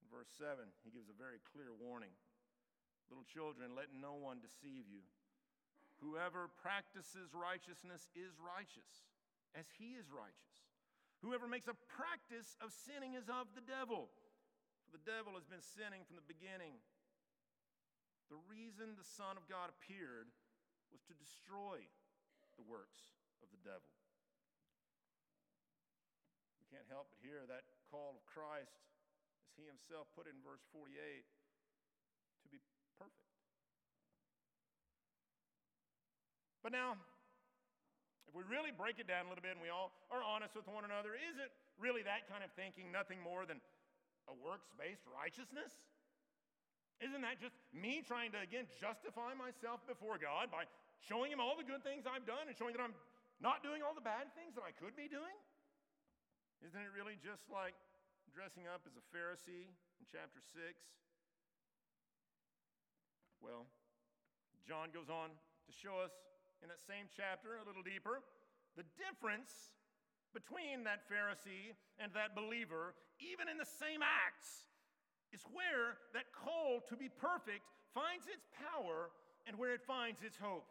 In 0.04 0.06
verse 0.12 0.28
7, 0.37 0.61
he 0.85 0.92
gives 0.92 1.09
a 1.09 1.16
very 1.16 1.40
clear 1.40 1.72
warning 1.72 2.12
Little 3.11 3.27
children, 3.27 3.75
let 3.75 3.90
no 3.90 4.14
one 4.14 4.38
deceive 4.38 4.87
you. 4.87 5.03
Whoever 5.99 6.49
practices 6.62 7.35
righteousness 7.37 8.09
is 8.16 8.38
righteous, 8.40 9.11
as 9.53 9.66
he 9.77 9.99
is 9.99 10.09
righteous. 10.09 10.55
Whoever 11.20 11.44
makes 11.44 11.68
a 11.68 11.77
practice 11.90 12.57
of 12.64 12.73
sinning 12.73 13.18
is 13.18 13.29
of 13.29 13.51
the 13.53 13.66
devil 13.66 14.09
for 14.90 14.99
the 14.99 15.07
devil 15.07 15.38
has 15.38 15.46
been 15.46 15.62
sinning 15.62 16.03
from 16.03 16.18
the 16.18 16.27
beginning. 16.27 16.75
The 18.27 18.42
reason 18.51 18.99
the 18.99 19.07
Son 19.07 19.38
of 19.38 19.46
God 19.46 19.70
appeared 19.70 20.27
was 20.90 20.99
to 21.07 21.14
destroy 21.14 21.79
the 22.59 22.66
works 22.66 23.07
of 23.38 23.46
the 23.55 23.62
devil. 23.62 23.87
We 26.59 26.66
can't 26.75 26.90
help 26.90 27.07
but 27.14 27.23
hear 27.23 27.46
that 27.46 27.62
call 27.87 28.18
of 28.18 28.27
Christ, 28.27 28.83
as 29.46 29.55
he 29.55 29.70
himself 29.70 30.11
put 30.18 30.27
it 30.27 30.35
in 30.35 30.42
verse 30.42 30.62
48, 30.75 30.90
to 30.90 31.38
be 31.38 31.39
perfect. 33.00 33.24
But 36.60 36.76
now, 36.76 37.00
if 38.28 38.36
we 38.36 38.44
really 38.46 38.70
break 38.70 39.00
it 39.00 39.08
down 39.08 39.26
a 39.26 39.28
little 39.32 39.42
bit 39.42 39.56
and 39.56 39.64
we 39.64 39.72
all 39.72 39.90
are 40.12 40.22
honest 40.22 40.54
with 40.54 40.68
one 40.68 40.84
another, 40.84 41.16
is 41.16 41.40
it 41.40 41.50
really 41.80 42.04
that 42.04 42.28
kind 42.28 42.44
of 42.44 42.52
thinking 42.52 42.92
nothing 42.92 43.18
more 43.18 43.48
than 43.48 43.58
a 44.28 44.34
works 44.38 44.70
based 44.76 45.02
righteousness? 45.08 45.72
Isn't 47.00 47.24
that 47.24 47.40
just 47.40 47.56
me 47.72 48.04
trying 48.04 48.30
to, 48.36 48.40
again, 48.44 48.68
justify 48.76 49.32
myself 49.32 49.80
before 49.88 50.20
God 50.20 50.52
by 50.52 50.68
showing 51.00 51.32
Him 51.32 51.40
all 51.40 51.56
the 51.56 51.64
good 51.64 51.80
things 51.80 52.04
I've 52.04 52.28
done 52.28 52.44
and 52.44 52.52
showing 52.52 52.76
that 52.76 52.84
I'm 52.84 52.94
not 53.40 53.64
doing 53.64 53.80
all 53.80 53.96
the 53.96 54.04
bad 54.04 54.28
things 54.36 54.52
that 54.54 54.62
I 54.62 54.76
could 54.76 54.92
be 54.92 55.08
doing? 55.08 55.32
Isn't 56.60 56.76
it 56.76 56.92
really 56.92 57.16
just 57.16 57.48
like 57.48 57.72
dressing 58.36 58.68
up 58.68 58.84
as 58.84 58.92
a 59.00 59.04
Pharisee 59.08 59.72
in 59.98 60.04
chapter 60.12 60.44
6? 60.44 60.76
Well, 63.40 63.66
John 64.68 64.92
goes 64.92 65.09
on 65.09 65.33
to 65.33 65.72
show 65.72 65.98
us 66.00 66.12
in 66.62 66.68
that 66.68 66.81
same 66.81 67.09
chapter 67.09 67.57
a 67.57 67.64
little 67.64 67.83
deeper 67.83 68.20
the 68.76 68.87
difference 68.98 69.74
between 70.31 70.87
that 70.87 71.03
Pharisee 71.11 71.74
and 71.98 72.12
that 72.14 72.38
believer, 72.38 72.94
even 73.18 73.50
in 73.50 73.59
the 73.59 73.66
same 73.66 74.03
acts, 74.03 74.70
is 75.35 75.42
where 75.50 75.98
that 76.14 76.31
call 76.31 76.83
to 76.87 76.94
be 76.94 77.11
perfect 77.11 77.66
finds 77.94 78.26
its 78.31 78.46
power 78.55 79.11
and 79.46 79.59
where 79.59 79.74
it 79.74 79.83
finds 79.83 80.22
its 80.22 80.38
hope. 80.38 80.66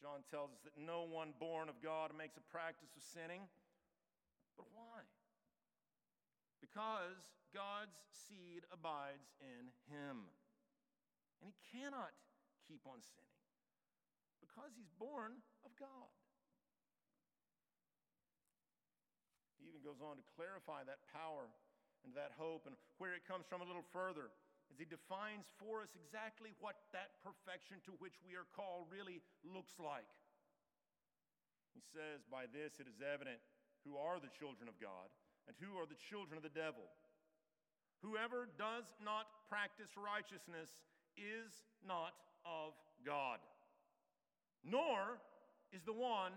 John 0.00 0.20
tells 0.28 0.52
us 0.52 0.60
that 0.68 0.76
no 0.76 1.08
one 1.08 1.32
born 1.40 1.72
of 1.72 1.80
God 1.80 2.12
makes 2.12 2.36
a 2.36 2.44
practice 2.52 2.92
of 2.92 3.00
sinning. 3.00 3.48
But 4.56 4.68
why? 4.76 5.00
Because 6.60 7.24
God's 7.84 8.00
seed 8.08 8.64
abides 8.72 9.28
in 9.44 9.68
him. 9.92 10.24
And 11.44 11.52
he 11.52 11.56
cannot 11.68 12.16
keep 12.64 12.80
on 12.88 13.04
sinning 13.04 13.44
because 14.40 14.72
he's 14.72 14.88
born 14.96 15.36
of 15.68 15.72
God. 15.76 16.08
He 19.60 19.68
even 19.68 19.84
goes 19.84 20.00
on 20.00 20.16
to 20.16 20.24
clarify 20.32 20.88
that 20.88 21.04
power 21.12 21.52
and 22.08 22.16
that 22.16 22.32
hope 22.40 22.64
and 22.64 22.72
where 22.96 23.12
it 23.12 23.28
comes 23.28 23.44
from 23.44 23.60
a 23.60 23.68
little 23.68 23.84
further 23.92 24.32
as 24.72 24.80
he 24.80 24.88
defines 24.88 25.44
for 25.60 25.84
us 25.84 25.92
exactly 25.92 26.56
what 26.64 26.80
that 26.96 27.20
perfection 27.20 27.84
to 27.84 27.92
which 28.00 28.16
we 28.24 28.32
are 28.32 28.48
called 28.56 28.88
really 28.88 29.20
looks 29.44 29.76
like. 29.76 30.08
He 31.76 31.84
says, 31.92 32.24
By 32.32 32.48
this 32.48 32.80
it 32.80 32.88
is 32.88 33.04
evident 33.04 33.44
who 33.84 34.00
are 34.00 34.16
the 34.16 34.32
children 34.32 34.72
of 34.72 34.80
God 34.80 35.12
and 35.44 35.52
who 35.60 35.76
are 35.76 35.84
the 35.84 36.00
children 36.00 36.40
of 36.40 36.44
the 36.44 36.56
devil. 36.56 36.88
Whoever 38.04 38.52
does 38.60 38.84
not 39.00 39.24
practice 39.48 39.96
righteousness 39.96 40.76
is 41.16 41.64
not 41.80 42.12
of 42.44 42.76
God, 43.00 43.40
nor 44.60 45.16
is 45.72 45.80
the 45.88 45.96
one 45.96 46.36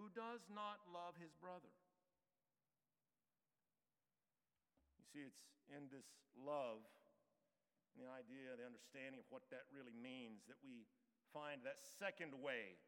who 0.00 0.08
does 0.16 0.40
not 0.48 0.80
love 0.88 1.12
his 1.20 1.36
brother. 1.36 1.68
You 4.96 5.04
see, 5.12 5.28
it's 5.28 5.44
in 5.68 5.92
this 5.92 6.08
love 6.40 6.80
and 7.94 8.00
the 8.00 8.10
idea, 8.10 8.56
the 8.56 8.64
understanding 8.64 9.20
of 9.20 9.28
what 9.28 9.44
that 9.52 9.68
really 9.70 9.94
means 9.94 10.48
that 10.50 10.58
we 10.64 10.88
find 11.30 11.62
that 11.62 11.84
second 11.84 12.32
way 12.40 12.80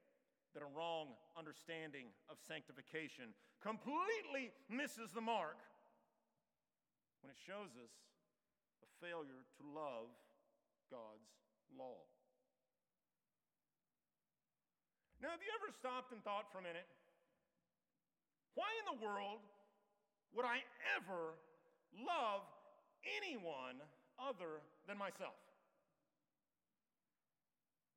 that 0.56 0.64
a 0.64 0.70
wrong 0.72 1.14
understanding 1.36 2.10
of 2.32 2.40
sanctification 2.40 3.36
completely 3.60 4.56
misses 4.72 5.12
the 5.12 5.20
mark 5.20 5.60
when 7.20 7.30
it 7.32 7.40
shows 7.40 7.72
us 7.80 7.92
a 8.84 8.88
failure 9.00 9.42
to 9.58 9.62
love 9.64 10.12
God's 10.90 11.30
law. 11.72 12.04
Now, 15.20 15.32
have 15.32 15.40
you 15.40 15.50
ever 15.56 15.72
stopped 15.72 16.12
and 16.12 16.20
thought 16.22 16.52
for 16.52 16.60
a 16.60 16.66
minute, 16.66 16.86
why 18.54 18.68
in 18.84 18.96
the 18.96 19.00
world 19.04 19.40
would 20.36 20.44
I 20.44 20.60
ever 20.96 21.36
love 22.04 22.44
anyone 23.06 23.80
other 24.20 24.60
than 24.88 24.98
myself. 24.98 25.36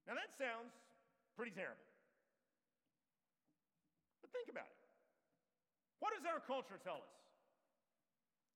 Now 0.08 0.16
that 0.16 0.32
sounds 0.40 0.74
pretty 1.36 1.52
terrible. 1.52 1.84
But 4.24 4.32
think 4.32 4.50
about 4.50 4.68
it. 4.68 4.80
What 6.00 6.16
does 6.16 6.26
our 6.26 6.40
culture 6.40 6.80
tell 6.82 7.04
us? 7.04 7.14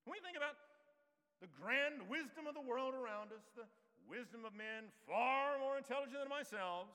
When 0.04 0.16
we 0.16 0.20
think 0.20 0.36
about 0.36 0.60
the 1.40 1.48
grand 1.60 2.04
wisdom 2.08 2.44
of 2.44 2.52
the 2.52 2.64
world 2.64 2.92
around 2.92 3.32
us, 3.32 3.44
the 3.56 3.68
wisdom 4.04 4.44
of 4.44 4.52
men 4.52 4.92
far 5.08 5.56
more 5.60 5.80
intelligent 5.80 6.20
than 6.20 6.28
myself, 6.28 6.92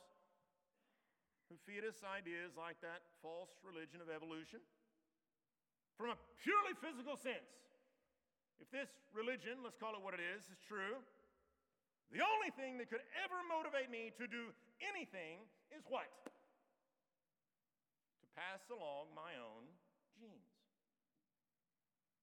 who 1.49 1.57
feed 1.65 1.81
us 1.81 2.05
ideas 2.05 2.53
like 2.53 2.77
that 2.85 3.01
false 3.25 3.57
religion 3.65 3.97
of 4.01 4.13
evolution, 4.13 4.61
from 5.97 6.13
a 6.13 6.17
purely 6.45 6.77
physical 6.77 7.17
sense, 7.17 7.49
if 8.61 8.69
this 8.69 8.93
religion, 9.11 9.65
let's 9.65 9.75
call 9.75 9.97
it 9.97 10.01
what 10.05 10.13
it 10.13 10.21
is, 10.21 10.45
is 10.53 10.61
true, 10.61 11.01
the 12.13 12.21
only 12.21 12.53
thing 12.53 12.77
that 12.77 12.89
could 12.89 13.05
ever 13.21 13.37
motivate 13.45 13.89
me 13.89 14.13
to 14.17 14.25
do 14.25 14.53
anything 14.81 15.45
is 15.73 15.85
what? 15.89 16.09
To 18.21 18.25
pass 18.33 18.65
along 18.69 19.13
my 19.13 19.37
own 19.37 19.65
genes. 20.17 20.49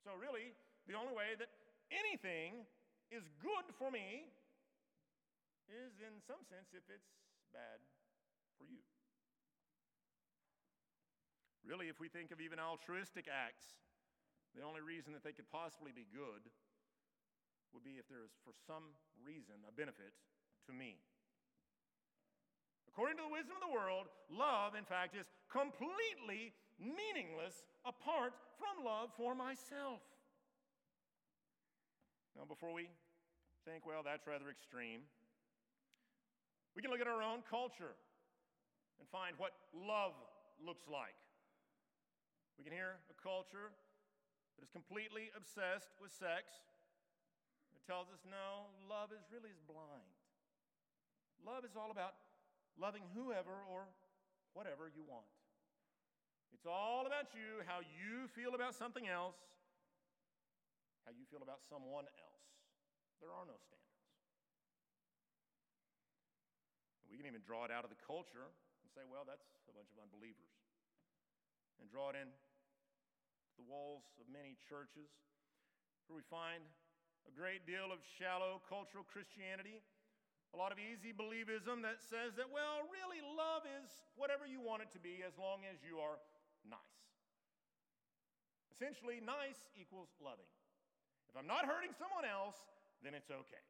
So, 0.03 0.15
really, 0.19 0.55
the 0.87 0.95
only 0.95 1.15
way 1.15 1.35
that 1.39 1.51
anything 1.91 2.67
is 3.11 3.27
good 3.43 3.67
for 3.79 3.91
me 3.91 4.31
is, 5.67 5.99
in 5.99 6.23
some 6.23 6.43
sense, 6.47 6.71
if 6.75 6.87
it's 6.87 7.11
bad 7.51 7.83
for 8.59 8.67
you. 8.67 8.83
Really, 11.67 11.91
if 11.91 11.99
we 11.99 12.07
think 12.07 12.31
of 12.31 12.39
even 12.39 12.63
altruistic 12.63 13.27
acts, 13.27 13.67
the 14.55 14.63
only 14.63 14.81
reason 14.81 15.11
that 15.13 15.27
they 15.27 15.35
could 15.35 15.51
possibly 15.51 15.91
be 15.91 16.07
good 16.15 16.47
would 17.75 17.83
be 17.83 17.99
if 17.99 18.07
there 18.07 18.23
is, 18.23 18.31
for 18.47 18.55
some 18.55 18.95
reason, 19.19 19.59
a 19.67 19.75
benefit 19.75 20.15
to 20.71 20.73
me. 20.73 21.03
According 22.87 23.19
to 23.19 23.27
the 23.27 23.35
wisdom 23.35 23.59
of 23.59 23.67
the 23.67 23.75
world, 23.75 24.07
love, 24.31 24.79
in 24.79 24.87
fact, 24.87 25.19
is 25.19 25.27
completely 25.51 26.55
meaningless 26.79 27.67
apart 27.85 28.33
from 28.57 28.87
love 28.87 29.11
for 29.19 29.35
myself. 29.35 30.01
Now, 32.37 32.45
before 32.45 32.77
we 32.77 32.93
think, 33.65 33.89
well, 33.89 34.05
that's 34.05 34.29
rather 34.29 34.53
extreme, 34.53 35.09
we 36.77 36.85
can 36.85 36.93
look 36.93 37.01
at 37.01 37.09
our 37.09 37.25
own 37.25 37.41
culture 37.49 37.97
and 39.01 39.09
find 39.09 39.33
what 39.41 39.57
love 39.73 40.13
looks 40.61 40.85
like. 40.85 41.17
We 42.61 42.65
can 42.65 42.77
hear 42.77 43.01
a 43.09 43.17
culture 43.17 43.73
that 43.73 44.63
is 44.65 44.69
completely 44.69 45.33
obsessed 45.33 45.97
with 45.97 46.13
sex. 46.13 46.53
It 47.73 47.81
tells 47.89 48.13
us 48.13 48.21
no, 48.29 48.69
love 48.85 49.13
is 49.13 49.25
really 49.33 49.49
is 49.49 49.61
blind. 49.65 50.13
Love 51.41 51.65
is 51.65 51.77
all 51.77 51.89
about 51.89 52.17
loving 52.77 53.05
whoever 53.17 53.65
or 53.73 53.89
whatever 54.53 54.93
you 54.93 55.05
want. 55.09 55.29
It's 56.53 56.69
all 56.69 57.05
about 57.05 57.33
you, 57.37 57.65
how 57.69 57.85
you 57.85 58.29
feel 58.33 58.57
about 58.57 58.73
something 58.73 59.09
else, 59.09 59.37
how 61.07 61.15
you 61.15 61.23
feel 61.31 61.47
about 61.47 61.63
someone 61.71 62.11
else. 62.19 62.51
There 63.23 63.31
are 63.31 63.47
no 63.47 63.55
standards. 63.55 63.87
We 67.07 67.15
can 67.15 67.31
even 67.31 67.47
draw 67.47 67.63
it 67.65 67.73
out 67.73 67.87
of 67.87 67.95
the 67.95 68.03
culture 68.03 68.51
and 68.51 68.89
say, 68.91 69.07
well, 69.07 69.23
that's 69.23 69.47
a 69.71 69.73
bunch 69.73 69.89
of 69.95 70.03
unbelievers 70.03 70.53
and 71.79 71.87
draw 71.87 72.11
it 72.11 72.19
in 72.19 72.29
the 73.57 73.65
walls 73.65 74.05
of 74.19 74.27
many 74.29 74.59
churches 74.67 75.09
where 76.11 76.19
we 76.19 76.27
find 76.27 76.61
a 77.25 77.33
great 77.33 77.63
deal 77.65 77.95
of 77.95 78.03
shallow 78.19 78.63
cultural 78.67 79.07
Christianity, 79.07 79.83
a 80.55 80.59
lot 80.59 80.71
of 80.75 80.79
easy 80.79 81.15
believism 81.15 81.83
that 81.87 82.03
says 82.03 82.35
that, 82.39 82.51
well, 82.51 82.87
really, 82.91 83.23
love 83.23 83.67
is 83.67 83.89
whatever 84.15 84.47
you 84.47 84.63
want 84.63 84.83
it 84.83 84.91
to 84.95 85.01
be 85.03 85.23
as 85.27 85.35
long 85.39 85.67
as 85.67 85.83
you 85.83 85.99
are 85.99 86.19
nice. 86.67 87.07
Essentially, 88.71 89.25
nice 89.25 89.67
equals 89.75 90.13
loving. 90.21 90.49
If 91.37 91.45
I'm 91.45 91.53
not 91.53 91.69
hurting 91.69 91.93
someone 91.93 92.25
else, 92.25 92.57
then 93.05 93.13
it's 93.13 93.29
okay. 93.29 93.61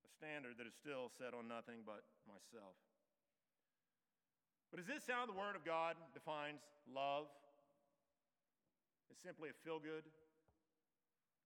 A 0.00 0.08
standard 0.16 0.56
that 0.56 0.64
is 0.64 0.72
still 0.72 1.12
set 1.12 1.36
on 1.36 1.44
nothing 1.44 1.84
but 1.84 2.00
myself. 2.24 2.72
But 4.72 4.80
is 4.80 4.88
this 4.88 5.04
how 5.04 5.28
the 5.28 5.36
Word 5.36 5.60
of 5.60 5.68
God 5.68 6.00
defines 6.16 6.64
love? 6.88 7.28
It's 9.12 9.20
simply 9.20 9.52
a 9.52 9.56
feel 9.60 9.76
good, 9.76 10.08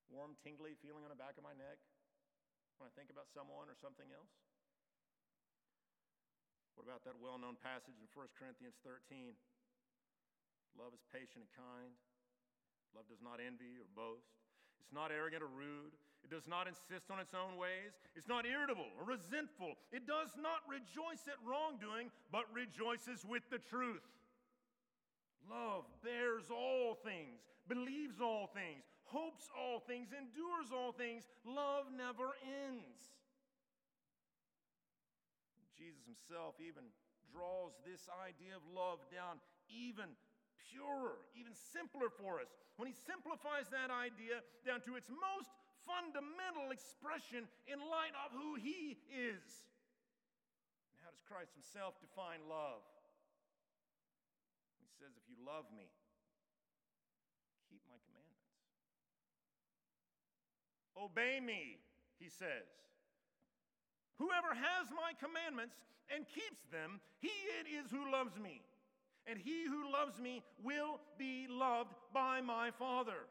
warm, 0.07 0.39
tingly 0.39 0.79
feeling 0.79 1.03
on 1.03 1.11
the 1.11 1.19
back 1.19 1.35
of 1.35 1.43
my 1.43 1.59
neck 1.59 1.83
when 2.79 2.87
I 2.87 2.95
think 2.95 3.11
about 3.11 3.27
someone 3.35 3.67
or 3.67 3.75
something 3.75 4.07
else? 4.15 4.31
What 6.79 6.87
about 6.87 7.03
that 7.11 7.19
well 7.19 7.43
known 7.43 7.59
passage 7.59 7.99
in 7.99 8.07
1 8.15 8.39
Corinthians 8.39 8.79
13? 8.87 9.35
Love 10.79 10.95
is 10.95 11.03
patient 11.11 11.43
and 11.43 11.51
kind. 11.59 11.91
Love 12.95 13.11
does 13.11 13.19
not 13.19 13.43
envy 13.43 13.83
or 13.83 13.91
boast. 13.99 14.42
It's 14.83 14.93
not 14.93 15.11
arrogant 15.11 15.43
or 15.43 15.51
rude. 15.51 15.95
It 16.23 16.31
does 16.31 16.47
not 16.47 16.67
insist 16.67 17.11
on 17.11 17.19
its 17.19 17.35
own 17.35 17.59
ways. 17.59 17.99
It's 18.15 18.29
not 18.29 18.47
irritable 18.47 18.87
or 18.99 19.05
resentful. 19.05 19.75
It 19.91 20.07
does 20.07 20.35
not 20.39 20.63
rejoice 20.71 21.27
at 21.27 21.39
wrongdoing, 21.43 22.11
but 22.31 22.47
rejoices 22.55 23.27
with 23.27 23.43
the 23.51 23.59
truth. 23.59 24.07
Love 25.51 25.85
bears 26.05 26.47
all 26.51 26.95
things, 26.95 27.43
believes 27.67 28.23
all 28.23 28.47
things, 28.55 28.87
hopes 29.11 29.51
all 29.59 29.83
things, 29.83 30.15
endures 30.15 30.71
all 30.71 30.93
things. 30.93 31.27
Love 31.45 31.91
never 31.91 32.39
ends. 32.47 33.11
Jesus 35.75 36.07
himself 36.07 36.55
even 36.63 36.87
draws 37.35 37.75
this 37.83 38.07
idea 38.23 38.55
of 38.55 38.63
love 38.71 39.03
down 39.11 39.43
even 39.67 40.15
purer, 40.71 41.19
even 41.35 41.53
simpler 41.55 42.13
for 42.13 42.39
us 42.39 42.51
when 42.77 42.87
he 42.87 42.95
simplifies 42.95 43.69
that 43.71 43.91
idea 43.91 44.41
down 44.63 44.81
to 44.87 44.97
its 44.97 45.11
most 45.11 45.51
fundamental 45.83 46.71
expression 46.71 47.47
in 47.67 47.79
light 47.79 48.15
of 48.23 48.31
who 48.33 48.55
he 48.55 48.99
is. 49.11 49.43
And 50.91 50.97
how 51.03 51.11
does 51.11 51.23
Christ 51.27 51.53
himself 51.55 51.99
define 51.99 52.43
love? 52.47 52.83
He 54.79 54.91
says, 54.99 55.15
If 55.19 55.27
you 55.27 55.39
love 55.43 55.67
me, 55.75 55.91
keep 57.71 57.83
my 57.91 57.99
commandments. 58.07 58.47
Obey 60.95 61.43
me, 61.43 61.83
he 62.23 62.31
says. 62.31 62.71
Whoever 64.23 64.55
has 64.55 64.87
my 64.95 65.19
commandments 65.19 65.75
and 66.15 66.23
keeps 66.31 66.63
them, 66.71 67.03
he 67.19 67.33
it 67.59 67.67
is 67.67 67.91
who 67.91 68.07
loves 68.13 68.39
me. 68.39 68.63
And 69.27 69.39
he 69.39 69.65
who 69.71 69.87
loves 69.93 70.19
me 70.19 70.43
will 70.63 70.99
be 71.19 71.47
loved 71.47 71.95
by 72.13 72.41
my 72.43 72.75
Father. 72.75 73.31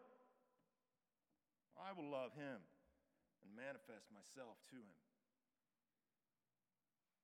I 1.76 1.92
will 1.92 2.08
love 2.08 2.32
him 2.38 2.64
and 3.44 3.50
manifest 3.52 4.08
myself 4.16 4.56
to 4.72 4.80
him. 4.80 5.00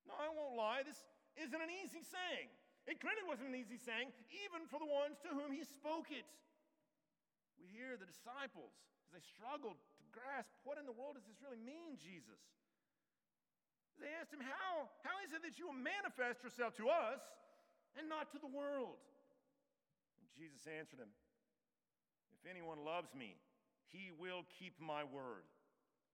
No, 0.04 0.16
I 0.20 0.28
won't 0.32 0.56
lie, 0.56 0.84
this 0.84 1.00
isn't 1.40 1.62
an 1.62 1.72
easy 1.72 2.04
saying. 2.04 2.52
It 2.88 3.04
clearly 3.04 3.24
wasn't 3.28 3.52
an 3.52 3.58
easy 3.60 3.76
saying, 3.76 4.16
even 4.32 4.64
for 4.72 4.80
the 4.80 4.88
ones 4.88 5.20
to 5.28 5.32
whom 5.36 5.52
he 5.52 5.68
spoke 5.68 6.08
it. 6.12 6.28
We 7.60 7.68
hear 7.68 8.00
the 8.00 8.08
disciples 8.08 8.72
as 9.04 9.12
they 9.12 9.24
struggled 9.24 9.76
to 9.76 10.04
grasp 10.16 10.56
what 10.64 10.80
in 10.80 10.88
the 10.88 10.96
world 10.96 11.20
does 11.20 11.28
this 11.28 11.44
really 11.44 11.60
mean, 11.60 12.00
Jesus? 12.00 12.40
They 14.00 14.14
asked 14.16 14.32
him, 14.32 14.46
How, 14.46 14.88
how 15.04 15.18
is 15.26 15.34
it 15.36 15.44
that 15.44 15.60
you 15.60 15.68
will 15.68 15.82
manifest 15.82 16.46
yourself 16.46 16.78
to 16.80 16.88
us 16.88 17.20
and 17.98 18.08
not 18.08 18.32
to 18.32 18.40
the 18.40 18.48
world? 18.48 19.02
And 20.22 20.26
Jesus 20.38 20.70
answered 20.70 21.00
him, 21.00 21.12
If 22.32 22.50
anyone 22.50 22.86
loves 22.86 23.14
me, 23.18 23.36
he 23.90 24.12
will 24.14 24.46
keep 24.60 24.78
my 24.80 25.04
word, 25.04 25.48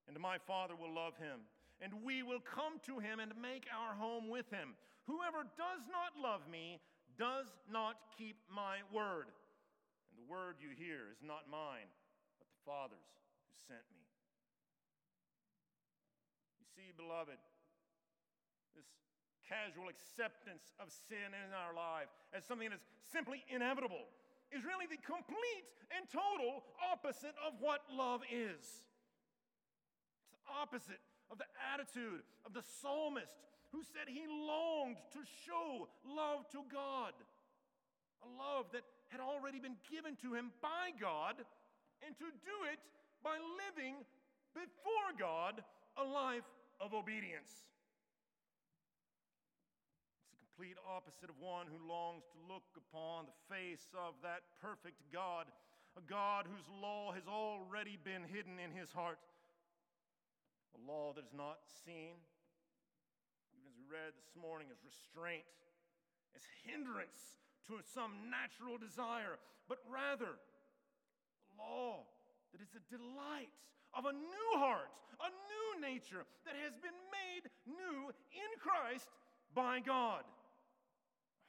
and 0.07 0.17
my 0.19 0.37
Father 0.37 0.75
will 0.75 0.93
love 0.93 1.17
him, 1.17 1.45
and 1.81 2.05
we 2.05 2.23
will 2.23 2.41
come 2.41 2.79
to 2.85 2.99
him 2.99 3.19
and 3.19 3.33
make 3.41 3.67
our 3.67 3.93
home 3.95 4.29
with 4.29 4.49
him. 4.49 4.75
Whoever 5.05 5.43
does 5.57 5.83
not 5.91 6.15
love 6.15 6.47
me 6.47 6.79
does 7.17 7.51
not 7.67 7.97
keep 8.17 8.37
my 8.47 8.79
word. 8.93 9.27
And 10.09 10.15
the 10.15 10.29
word 10.29 10.61
you 10.61 10.71
hear 10.71 11.11
is 11.11 11.21
not 11.25 11.49
mine, 11.49 11.89
but 12.39 12.47
the 12.47 12.61
Father's 12.63 13.09
who 13.49 13.53
sent 13.67 13.85
me. 13.91 14.05
You 16.61 16.67
see, 16.71 16.93
beloved, 16.95 17.41
this 18.77 18.87
casual 19.53 19.85
acceptance 19.85 20.73
of 20.81 20.89
sin 20.89 21.29
in 21.29 21.49
our 21.53 21.77
life 21.77 22.09
as 22.33 22.41
something 22.41 22.73
that's 22.73 22.89
simply 23.13 23.45
inevitable 23.53 24.09
is 24.49 24.65
really 24.65 24.89
the 24.89 24.97
complete 25.05 25.65
and 25.93 26.09
total 26.09 26.65
opposite 26.89 27.37
of 27.45 27.53
what 27.61 27.85
love 27.93 28.25
is. 28.33 28.81
It's 30.25 30.33
the 30.33 30.45
opposite 30.49 31.01
of 31.29 31.37
the 31.37 31.49
attitude 31.73 32.25
of 32.45 32.57
the 32.57 32.65
psalmist 32.81 33.37
who 33.69 33.85
said 33.85 34.09
he 34.09 34.25
longed 34.25 34.97
to 35.13 35.21
show 35.45 35.89
love 36.05 36.49
to 36.53 36.65
God, 36.69 37.13
a 38.25 38.29
love 38.29 38.69
that 38.73 38.85
had 39.09 39.21
already 39.21 39.61
been 39.61 39.77
given 39.89 40.17
to 40.21 40.33
him 40.33 40.49
by 40.61 40.93
God, 40.97 41.41
and 42.05 42.17
to 42.17 42.29
do 42.41 42.57
it 42.69 42.81
by 43.21 43.37
living 43.65 44.01
before 44.53 45.09
God 45.17 45.61
a 45.97 46.05
life 46.05 46.45
of 46.81 46.93
obedience. 46.93 47.72
Complete 50.53 50.77
opposite 50.85 51.33
of 51.33 51.41
one 51.41 51.65
who 51.65 51.81
longs 51.81 52.29
to 52.29 52.37
look 52.45 52.61
upon 52.77 53.25
the 53.25 53.33
face 53.49 53.89
of 53.97 54.13
that 54.21 54.45
perfect 54.61 55.01
God, 55.09 55.49
a 55.97 56.03
God 56.05 56.45
whose 56.45 56.69
law 56.77 57.09
has 57.09 57.25
already 57.25 57.97
been 57.97 58.21
hidden 58.21 58.61
in 58.61 58.69
his 58.69 58.93
heart, 58.93 59.17
a 60.77 60.79
law 60.85 61.09
that 61.17 61.25
is 61.25 61.33
not 61.33 61.57
seen, 61.65 62.21
even 63.49 63.65
as 63.65 63.73
we 63.81 63.89
read 63.89 64.13
this 64.13 64.29
morning, 64.37 64.69
as 64.69 64.77
restraint, 64.85 65.41
as 66.37 66.45
hindrance 66.61 67.41
to 67.65 67.81
some 67.89 68.29
natural 68.29 68.77
desire, 68.77 69.41
but 69.65 69.81
rather 69.89 70.37
a 70.37 71.53
law 71.57 72.05
that 72.53 72.61
is 72.61 72.77
a 72.77 72.83
delight 72.93 73.49
of 73.97 74.05
a 74.05 74.13
new 74.13 74.51
heart, 74.61 74.93
a 75.17 75.33
new 75.33 75.81
nature 75.81 76.29
that 76.45 76.53
has 76.61 76.77
been 76.77 76.93
made 77.09 77.49
new 77.65 78.13
in 78.37 78.51
Christ 78.61 79.09
by 79.57 79.81
God. 79.81 80.21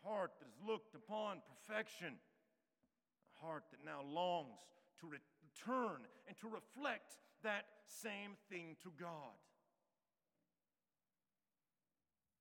Heart 0.04 0.32
that 0.38 0.44
has 0.44 0.60
looked 0.60 0.94
upon 0.94 1.40
perfection, 1.48 2.20
a 2.20 3.36
heart 3.40 3.64
that 3.72 3.80
now 3.84 4.04
longs 4.04 4.60
to 5.00 5.08
return 5.08 6.04
and 6.28 6.36
to 6.44 6.48
reflect 6.48 7.16
that 7.42 7.64
same 7.88 8.36
thing 8.52 8.76
to 8.84 8.92
God. 9.00 9.32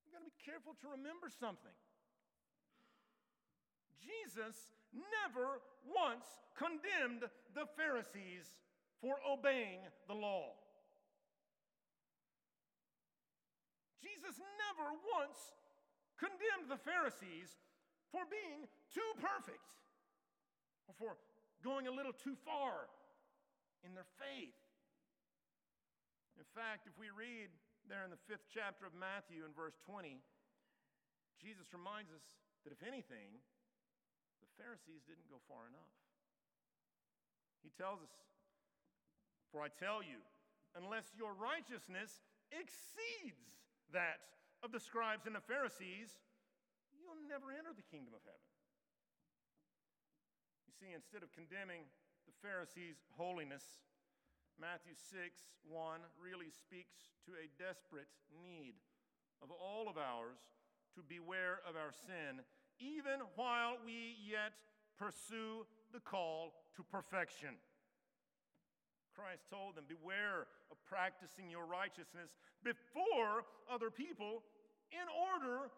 We've 0.04 0.12
got 0.12 0.19
to 0.19 0.28
be 0.28 0.43
careful 0.43 0.76
to 0.84 0.88
remember 0.91 1.32
something. 1.32 1.71
Jesus 4.04 4.76
never 4.91 5.63
once 5.88 6.28
condemned 6.60 7.23
the 7.56 7.63
Pharisees 7.80 8.60
for 8.99 9.15
obeying 9.23 9.88
the 10.08 10.13
law. 10.15 10.52
Jesus 14.04 14.36
never 14.60 14.91
once 15.15 15.56
condemned 16.17 16.69
the 16.69 16.80
Pharisees 16.82 17.58
for 18.12 18.23
being 18.30 18.69
too 18.93 19.12
perfect 19.17 19.73
or 20.88 20.93
for 20.97 21.12
going 21.65 21.88
a 21.88 21.93
little 21.93 22.13
too 22.13 22.36
far 22.45 22.91
in 23.82 23.95
their 23.95 24.08
faith. 24.19 24.58
In 26.38 26.47
fact, 26.54 26.86
if 26.86 26.95
we 26.99 27.10
read 27.13 27.49
there 27.88 28.04
in 28.04 28.12
the 28.12 28.23
fifth 28.28 28.47
chapter 28.52 28.86
of 28.86 28.93
Matthew 28.95 29.47
in 29.47 29.52
verse 29.56 29.76
20, 29.86 30.19
Jesus 31.39 31.67
reminds 31.76 32.12
us 32.12 32.23
that 32.63 32.71
if 32.71 32.80
anything, 32.84 33.41
the 34.39 34.49
Pharisees 34.56 35.04
didn't 35.04 35.28
go 35.28 35.39
far 35.47 35.67
enough. 35.67 35.91
He 37.63 37.71
tells 37.76 38.04
us, 38.04 38.12
For 39.52 39.63
I 39.63 39.71
tell 39.71 40.04
you, 40.04 40.19
unless 40.76 41.12
your 41.15 41.32
righteousness 41.36 42.23
exceeds 42.52 43.56
that 43.91 44.19
of 44.63 44.71
the 44.71 44.80
scribes 44.80 45.28
and 45.28 45.36
the 45.36 45.43
Pharisees, 45.43 46.15
you'll 46.95 47.19
never 47.28 47.52
enter 47.52 47.76
the 47.76 47.86
kingdom 47.91 48.15
of 48.15 48.23
heaven. 48.23 48.47
You 50.65 50.73
see, 50.73 50.95
instead 50.95 51.21
of 51.21 51.36
condemning 51.36 51.84
the 52.26 52.36
Pharisees' 52.39 53.04
holiness, 53.19 53.84
Matthew 54.56 54.95
6 54.95 55.43
1 55.67 55.99
really 56.15 56.49
speaks 56.49 57.12
to 57.28 57.36
a 57.36 57.52
desperate 57.60 58.10
need 58.32 58.80
of 59.43 59.52
all 59.52 59.91
of 59.91 59.99
ours 59.99 60.39
to 60.95 61.04
beware 61.04 61.60
of 61.67 61.76
our 61.76 61.91
sin 61.91 62.39
even 62.80 63.21
while 63.36 63.78
we 63.86 64.15
yet 64.23 64.56
pursue 64.97 65.65
the 65.91 65.99
call 65.99 66.54
to 66.76 66.84
perfection. 66.84 67.60
Christ 69.13 69.45
told 69.49 69.76
them, 69.76 69.86
Beware 69.88 70.49
of 70.71 70.78
practicing 70.86 71.49
your 71.49 71.65
righteousness 71.65 72.34
before 72.63 73.45
other 73.69 73.91
people 73.91 74.41
in 74.93 75.08
order 75.10 75.69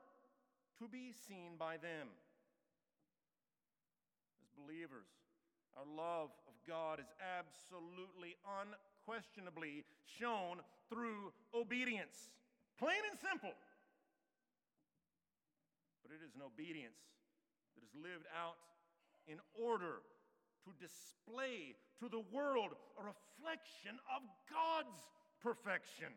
to 0.79 0.85
be 0.91 1.15
seen 1.27 1.55
by 1.57 1.77
them. 1.79 2.11
As 4.43 4.51
believers, 4.59 5.07
our 5.79 5.87
love 5.87 6.35
of 6.47 6.55
God 6.67 6.99
is 6.99 7.07
absolutely, 7.23 8.35
unquestionably 8.43 9.83
shown 10.19 10.59
through 10.91 11.31
obedience. 11.55 12.31
Plain 12.79 12.99
and 13.09 13.19
simple. 13.19 13.55
But 16.03 16.11
it 16.11 16.21
is 16.23 16.35
an 16.35 16.43
obedience 16.43 16.99
that 17.75 17.83
is 17.83 17.95
lived 17.95 18.27
out 18.35 18.59
in 19.27 19.39
order 19.55 20.03
to 20.63 20.69
display 20.77 21.75
to 21.99 22.09
the 22.09 22.21
world 22.31 22.75
a 22.99 23.03
reflection 23.03 23.97
of 24.11 24.21
God's 24.49 24.97
perfection, 25.41 26.13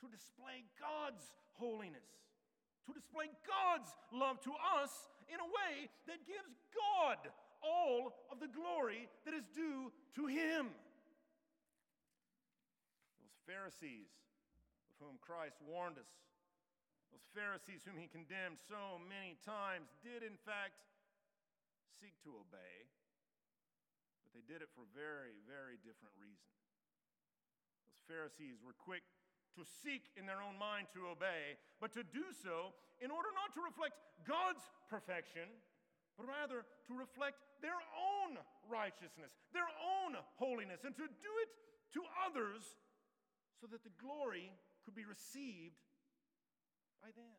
to 0.00 0.06
display 0.08 0.64
God's 0.78 1.24
holiness, 1.58 2.06
to 2.86 2.92
display 2.92 3.30
God's 3.46 3.90
love 4.12 4.40
to 4.46 4.52
us 4.80 4.92
in 5.28 5.40
a 5.40 5.48
way 5.48 5.90
that 6.06 6.24
gives 6.24 6.54
God 6.72 7.18
all 7.60 8.14
of 8.30 8.38
the 8.40 8.48
glory 8.48 9.10
that 9.26 9.34
is 9.34 9.44
due 9.50 9.92
to 10.14 10.26
Him. 10.26 10.70
Those 13.18 13.38
Pharisees 13.44 14.08
of 14.88 14.94
whom 15.02 15.18
Christ 15.20 15.58
warned 15.66 15.98
us 15.98 16.08
those 17.18 17.24
Pharisees, 17.34 17.82
whom 17.82 17.96
he 17.96 18.06
condemned 18.06 18.60
so 18.68 19.00
many 19.08 19.34
times, 19.42 19.90
did 20.04 20.22
in 20.22 20.36
fact 20.44 20.78
seek 21.98 22.14
to 22.22 22.30
obey, 22.36 22.86
but 24.22 24.30
they 24.36 24.44
did 24.46 24.62
it 24.62 24.70
for 24.76 24.86
very, 24.94 25.34
very 25.48 25.80
different 25.82 26.14
reason. 26.20 26.52
Those 27.90 27.98
Pharisees 28.06 28.60
were 28.62 28.76
quick 28.76 29.02
to 29.58 29.66
seek 29.66 30.06
in 30.14 30.24
their 30.24 30.38
own 30.38 30.54
mind 30.54 30.86
to 30.94 31.10
obey, 31.10 31.58
but 31.82 31.90
to 31.98 32.06
do 32.06 32.30
so 32.30 32.72
in 33.02 33.10
order 33.10 33.28
not 33.34 33.50
to 33.58 33.62
reflect 33.62 33.98
God's 34.22 34.62
perfection, 34.86 35.50
but 36.14 36.26
rather 36.26 36.62
to 36.86 36.92
reflect 36.94 37.42
their 37.62 37.78
own 37.94 38.38
righteousness, 38.66 39.34
their 39.50 39.68
own 39.82 40.18
holiness, 40.38 40.82
and 40.86 40.94
to 40.94 41.06
do 41.06 41.32
it 41.42 41.50
to 41.94 42.02
others 42.26 42.62
so 43.58 43.66
that 43.70 43.82
the 43.82 43.94
glory 43.98 44.50
could 44.86 44.94
be 44.94 45.06
received 45.06 45.78
by 47.02 47.10
them. 47.14 47.38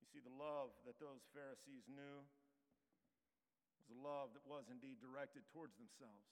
You 0.00 0.08
see, 0.08 0.20
the 0.20 0.32
love 0.32 0.72
that 0.84 1.00
those 1.00 1.24
Pharisees 1.32 1.88
knew 1.88 2.24
was 3.80 3.88
a 3.92 3.98
love 4.00 4.32
that 4.36 4.44
was 4.44 4.68
indeed 4.68 5.00
directed 5.00 5.44
towards 5.52 5.76
themselves. 5.76 6.28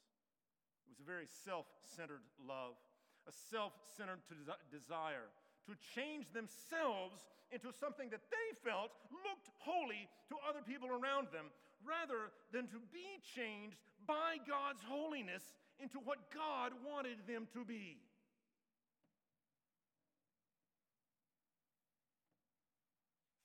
It 0.89 0.97
was 0.97 1.05
a 1.05 1.09
very 1.09 1.29
self 1.29 1.69
centered 1.85 2.25
love, 2.41 2.81
a 3.29 3.33
self 3.53 3.77
centered 3.97 4.25
desire 4.73 5.29
to 5.69 5.77
change 5.95 6.33
themselves 6.33 7.29
into 7.53 7.69
something 7.77 8.09
that 8.09 8.25
they 8.33 8.49
felt 8.65 8.89
looked 9.13 9.53
holy 9.61 10.09
to 10.33 10.37
other 10.49 10.65
people 10.65 10.89
around 10.89 11.29
them, 11.29 11.53
rather 11.85 12.33
than 12.53 12.65
to 12.73 12.81
be 12.89 13.21
changed 13.37 13.77
by 14.09 14.41
God's 14.49 14.81
holiness 14.81 15.45
into 15.77 16.01
what 16.01 16.33
God 16.33 16.73
wanted 16.81 17.21
them 17.29 17.47
to 17.53 17.65
be. 17.65 18.01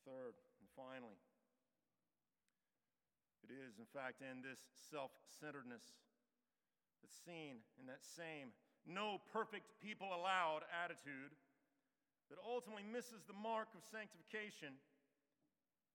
Third, 0.07 0.35
and 0.63 0.67
finally, 0.75 1.19
it 3.43 3.51
is, 3.51 3.75
in 3.79 3.87
fact, 3.91 4.23
in 4.23 4.39
this 4.39 4.59
self 4.91 5.11
centeredness 5.39 5.83
that's 7.03 7.19
seen 7.27 7.59
in 7.79 7.87
that 7.87 8.03
same 8.03 8.55
no 8.87 9.19
perfect 9.31 9.67
people 9.79 10.11
allowed 10.11 10.67
attitude 10.69 11.31
that 12.29 12.39
ultimately 12.43 12.83
misses 12.83 13.23
the 13.27 13.35
mark 13.35 13.71
of 13.75 13.83
sanctification 13.83 14.75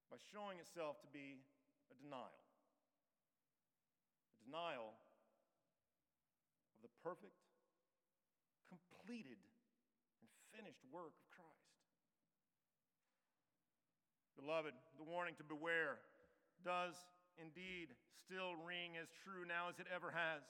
by 0.08 0.16
showing 0.32 0.56
itself 0.56 1.00
to 1.04 1.08
be 1.12 1.44
a 1.92 1.94
denial. 2.00 2.40
A 4.32 4.36
denial 4.44 4.96
of 6.76 6.80
the 6.80 6.92
perfect, 7.04 7.36
completed, 8.70 9.40
and 10.22 10.28
finished 10.54 10.80
work 10.88 11.12
of 11.12 11.26
Christ. 11.34 11.68
Beloved, 14.38 14.72
the 14.96 15.04
warning 15.04 15.34
to 15.36 15.44
beware 15.44 15.98
does 16.64 16.94
indeed 17.36 17.92
still 18.14 18.54
ring 18.62 18.94
as 18.94 19.10
true 19.26 19.42
now 19.42 19.68
as 19.68 19.78
it 19.82 19.90
ever 19.90 20.14
has. 20.14 20.46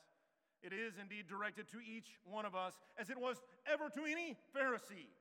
It 0.62 0.72
is 0.72 0.94
indeed 1.00 1.28
directed 1.28 1.70
to 1.70 1.78
each 1.78 2.18
one 2.24 2.44
of 2.44 2.54
us 2.54 2.74
as 2.98 3.10
it 3.10 3.18
was 3.18 3.38
ever 3.70 3.88
to 3.90 4.02
any 4.04 4.36
Pharisee. 4.50 5.12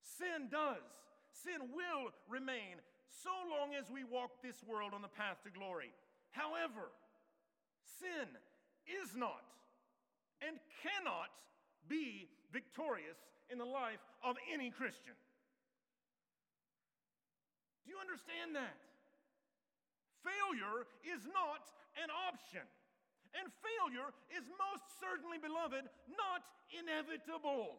Sin 0.00 0.48
does, 0.50 0.86
sin 1.32 1.68
will 1.74 2.10
remain 2.28 2.80
so 3.08 3.32
long 3.50 3.74
as 3.76 3.90
we 3.90 4.04
walk 4.04 4.42
this 4.42 4.64
world 4.64 4.92
on 4.94 5.02
the 5.02 5.12
path 5.12 5.42
to 5.44 5.50
glory. 5.50 5.92
However, 6.30 6.88
sin 8.00 8.28
is 8.88 9.16
not 9.16 9.44
and 10.40 10.56
cannot 10.82 11.32
be 11.88 12.28
victorious 12.52 13.18
in 13.50 13.58
the 13.58 13.68
life 13.68 14.00
of 14.24 14.36
any 14.52 14.70
Christian. 14.70 15.14
Do 17.84 17.92
you 17.92 17.98
understand 18.00 18.56
that? 18.56 18.76
Failure 20.24 20.90
is 21.06 21.22
not 21.30 21.62
an 22.02 22.10
option. 22.10 22.66
And 23.36 23.52
failure 23.60 24.10
is 24.32 24.48
most 24.56 24.84
certainly, 24.96 25.36
beloved, 25.36 25.84
not 26.16 26.40
inevitable. 26.72 27.76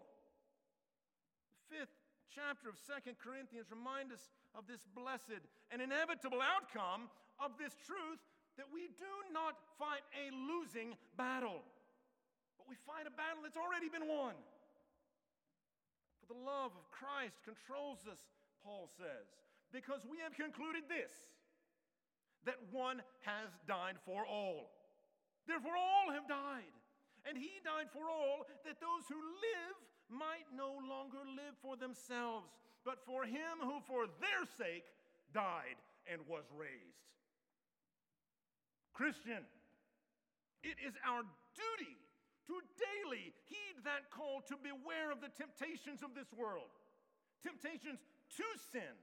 The 1.49 1.81
fifth 1.81 1.97
chapter 2.29 2.69
of 2.69 2.77
Second 2.77 3.17
Corinthians 3.17 3.73
reminds 3.73 4.13
us 4.13 4.23
of 4.53 4.69
this 4.69 4.85
blessed 4.93 5.41
and 5.73 5.81
inevitable 5.81 6.39
outcome 6.39 7.09
of 7.41 7.57
this 7.57 7.73
truth 7.81 8.21
that 8.61 8.69
we 8.69 8.89
do 8.97 9.13
not 9.33 9.57
fight 9.77 10.05
a 10.13 10.33
losing 10.33 10.93
battle, 11.17 11.65
but 12.57 12.69
we 12.69 12.77
fight 12.85 13.05
a 13.09 13.13
battle 13.13 13.41
that's 13.41 13.57
already 13.57 13.89
been 13.89 14.05
won. 14.05 14.33
For 16.21 16.33
the 16.33 16.41
love 16.41 16.73
of 16.73 16.85
Christ 16.93 17.41
controls 17.45 18.05
us, 18.09 18.21
Paul 18.65 18.89
says, 18.97 19.29
because 19.73 20.05
we 20.05 20.21
have 20.21 20.33
concluded 20.33 20.85
this 20.89 21.13
that 22.45 22.57
one 22.71 23.01
has 23.25 23.49
died 23.67 23.97
for 24.05 24.25
all. 24.25 24.76
Therefore, 25.47 25.75
all 25.79 26.11
have 26.11 26.27
died. 26.27 26.75
And 27.27 27.37
he 27.37 27.59
died 27.63 27.91
for 27.91 28.07
all, 28.07 28.47
that 28.63 28.79
those 28.79 29.07
who 29.07 29.19
live 29.19 29.75
might 30.07 30.47
no 30.55 30.79
longer 30.87 31.19
live 31.35 31.55
for 31.59 31.75
themselves, 31.75 32.47
but 32.83 33.03
for 33.03 33.23
him 33.23 33.59
who 33.59 33.79
for 33.83 34.07
their 34.23 34.43
sake 34.55 34.87
died 35.33 35.75
and 36.07 36.23
was 36.27 36.47
raised. 36.55 37.03
Christian, 38.95 39.43
it 40.63 40.79
is 40.79 40.95
our 41.03 41.23
duty 41.55 41.95
to 42.47 42.55
daily 42.79 43.35
heed 43.43 43.83
that 43.83 44.07
call 44.07 44.39
to 44.47 44.55
beware 44.55 45.11
of 45.11 45.19
the 45.19 45.31
temptations 45.35 45.99
of 45.99 46.15
this 46.15 46.31
world, 46.31 46.71
temptations 47.43 47.99
to 48.39 48.47
sin, 48.71 48.95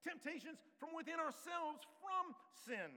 temptations 0.00 0.56
from 0.80 0.96
within 0.96 1.20
ourselves 1.20 1.84
from 2.00 2.32
sin. 2.64 2.96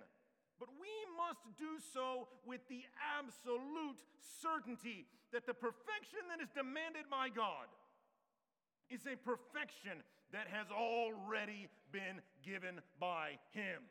But 0.62 0.70
we 0.78 0.93
must 1.18 1.41
do 1.57 1.82
so 1.82 2.30
with 2.45 2.62
the 2.70 2.86
absolute 3.18 3.97
certainty 4.45 5.09
that 5.34 5.49
the 5.49 5.57
perfection 5.57 6.30
that 6.30 6.38
is 6.38 6.53
demanded 6.53 7.09
by 7.09 7.34
God 7.34 7.66
is 8.93 9.01
a 9.09 9.18
perfection 9.18 10.05
that 10.30 10.45
has 10.53 10.70
already 10.70 11.66
been 11.89 12.22
given 12.45 12.78
by 13.01 13.41
Him. 13.57 13.82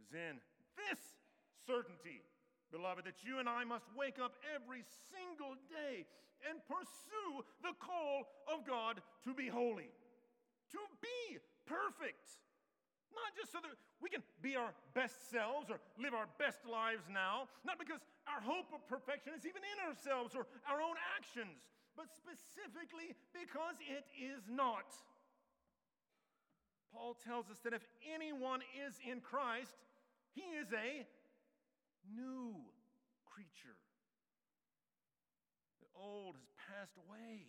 It 0.00 0.08
is 0.08 0.16
in 0.16 0.40
this 0.88 1.20
certainty, 1.68 2.24
beloved, 2.72 3.04
that 3.04 3.20
you 3.20 3.36
and 3.36 3.52
I 3.52 3.68
must 3.68 3.84
wake 3.92 4.16
up 4.16 4.32
every 4.56 4.80
single 5.12 5.60
day 5.68 6.08
and 6.48 6.56
pursue 6.64 7.44
the 7.60 7.76
call 7.76 8.32
of 8.48 8.64
God 8.64 9.04
to 9.28 9.34
be 9.36 9.52
holy, 9.52 9.92
to 10.72 10.80
be 11.04 11.36
perfect. 11.68 12.40
Not 13.12 13.36
just 13.36 13.52
so 13.52 13.60
that 13.60 13.76
we 14.00 14.08
can 14.08 14.24
be 14.40 14.56
our 14.56 14.72
best 14.96 15.30
selves 15.30 15.68
or 15.68 15.78
live 16.00 16.16
our 16.16 16.28
best 16.40 16.64
lives 16.64 17.06
now, 17.12 17.48
not 17.62 17.78
because 17.78 18.00
our 18.26 18.40
hope 18.40 18.72
of 18.72 18.80
perfection 18.88 19.36
is 19.36 19.44
even 19.44 19.62
in 19.62 19.78
ourselves 19.84 20.34
or 20.34 20.48
our 20.64 20.80
own 20.80 20.96
actions, 21.16 21.68
but 21.96 22.08
specifically 22.10 23.12
because 23.36 23.76
it 23.84 24.08
is 24.16 24.42
not. 24.48 24.88
Paul 26.92 27.16
tells 27.24 27.48
us 27.48 27.60
that 27.64 27.72
if 27.72 27.84
anyone 28.04 28.60
is 28.84 29.00
in 29.00 29.20
Christ, 29.20 29.76
he 30.32 30.44
is 30.56 30.68
a 30.72 31.06
new 32.08 32.56
creature. 33.24 33.76
The 35.80 35.88
old 35.96 36.36
has 36.36 36.48
passed 36.56 36.96
away. 37.08 37.48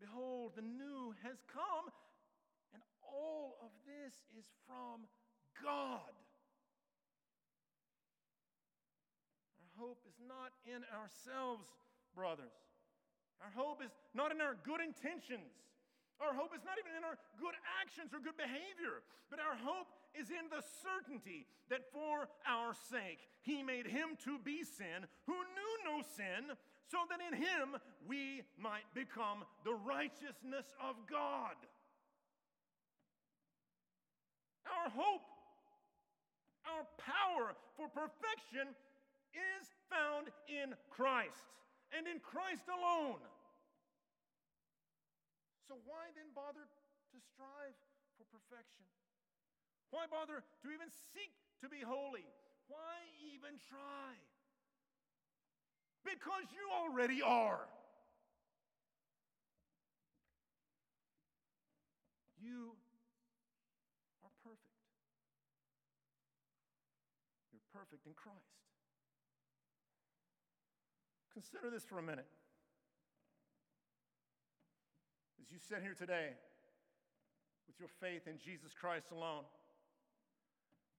Behold, 0.00 0.52
the 0.56 0.64
new 0.64 1.12
has 1.22 1.36
come, 1.52 1.92
all 3.12 3.58
of 3.62 3.70
this 3.86 4.14
is 4.38 4.46
from 4.66 5.06
God. 5.62 6.14
Our 9.60 9.70
hope 9.76 10.02
is 10.08 10.16
not 10.26 10.54
in 10.64 10.82
ourselves, 10.94 11.66
brothers. 12.14 12.54
Our 13.40 13.52
hope 13.56 13.82
is 13.82 13.92
not 14.14 14.32
in 14.32 14.40
our 14.40 14.56
good 14.64 14.80
intentions. 14.80 15.52
Our 16.20 16.36
hope 16.36 16.52
is 16.52 16.60
not 16.68 16.76
even 16.76 16.92
in 16.92 17.04
our 17.04 17.16
good 17.40 17.56
actions 17.80 18.12
or 18.12 18.20
good 18.20 18.36
behavior, 18.36 19.00
but 19.32 19.40
our 19.40 19.56
hope 19.56 19.88
is 20.12 20.28
in 20.28 20.52
the 20.52 20.60
certainty 20.60 21.48
that 21.72 21.88
for 21.96 22.28
our 22.44 22.76
sake 22.76 23.24
he 23.40 23.64
made 23.64 23.88
him 23.88 24.20
to 24.28 24.36
be 24.36 24.60
sin 24.60 25.08
who 25.24 25.32
knew 25.32 25.72
no 25.88 26.04
sin, 26.04 26.52
so 26.92 26.98
that 27.08 27.24
in 27.24 27.32
him 27.32 27.80
we 28.04 28.42
might 28.58 28.84
become 28.92 29.48
the 29.64 29.72
righteousness 29.72 30.68
of 30.76 30.96
God. 31.08 31.56
Our 34.70 34.88
hope, 34.90 35.26
our 36.66 36.84
power 36.98 37.56
for 37.76 37.90
perfection 37.90 38.70
is 39.34 39.64
found 39.90 40.30
in 40.46 40.74
Christ 40.90 41.50
and 41.96 42.06
in 42.06 42.22
Christ 42.22 42.66
alone. 42.70 43.20
So, 45.66 45.78
why 45.86 46.10
then 46.14 46.30
bother 46.34 46.66
to 46.66 47.18
strive 47.34 47.78
for 48.18 48.26
perfection? 48.30 48.86
Why 49.90 50.06
bother 50.06 50.42
to 50.42 50.66
even 50.70 50.90
seek 51.14 51.34
to 51.62 51.68
be 51.68 51.82
holy? 51.82 52.26
Why 52.70 53.06
even 53.34 53.58
try? 53.70 54.14
Because 56.06 56.46
you 56.54 56.70
already 56.70 57.22
are. 57.22 57.66
You 62.40 62.72
are 64.24 64.34
perfect. 64.42 64.78
You're 67.52 67.68
perfect 67.74 67.99
in 68.10 68.14
Christ. 68.14 68.58
Consider 71.32 71.70
this 71.70 71.84
for 71.84 71.98
a 71.98 72.02
minute. 72.02 72.26
As 75.40 75.52
you 75.52 75.58
sit 75.58 75.78
here 75.80 75.94
today 75.94 76.30
with 77.68 77.78
your 77.78 77.88
faith 78.00 78.26
in 78.26 78.38
Jesus 78.44 78.72
Christ 78.74 79.06
alone, 79.12 79.44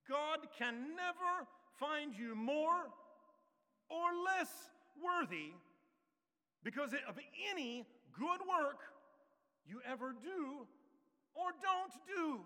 God 0.08 0.40
can 0.58 0.96
never 0.96 1.48
find 1.80 2.16
you 2.16 2.34
more 2.34 2.88
or 3.90 4.08
less 4.26 4.50
worthy 4.96 5.52
because 6.64 6.94
of 7.10 7.20
any 7.54 7.86
good 8.18 8.40
work 8.48 8.80
you 9.68 9.82
ever 9.86 10.14
do 10.14 10.66
or 11.36 11.52
don't 11.62 11.94
do. 12.08 12.40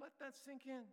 Let 0.00 0.12
that 0.20 0.34
sink 0.44 0.62
in. 0.66 0.84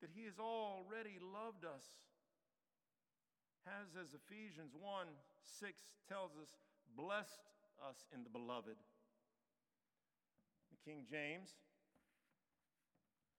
That 0.00 0.10
He 0.14 0.24
has 0.24 0.38
already 0.40 1.20
loved 1.20 1.64
us. 1.64 1.84
Has, 3.68 3.92
as 4.00 4.16
Ephesians 4.16 4.72
1 4.72 5.06
6 5.60 5.76
tells 6.08 6.32
us, 6.40 6.56
blessed 6.96 7.44
us 7.84 8.08
in 8.14 8.24
the 8.24 8.30
beloved. 8.32 8.76
The 10.72 10.80
King 10.84 11.04
James, 11.04 11.50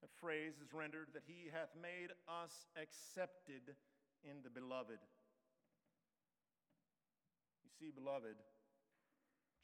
a 0.04 0.10
phrase 0.20 0.54
is 0.62 0.74
rendered 0.74 1.10
that 1.14 1.24
he 1.26 1.50
hath 1.52 1.70
made 1.78 2.10
us 2.28 2.66
accepted 2.76 3.78
in 4.24 4.42
the 4.44 4.50
beloved. 4.50 5.02
You 7.64 7.70
see, 7.80 7.92
beloved, 7.94 8.38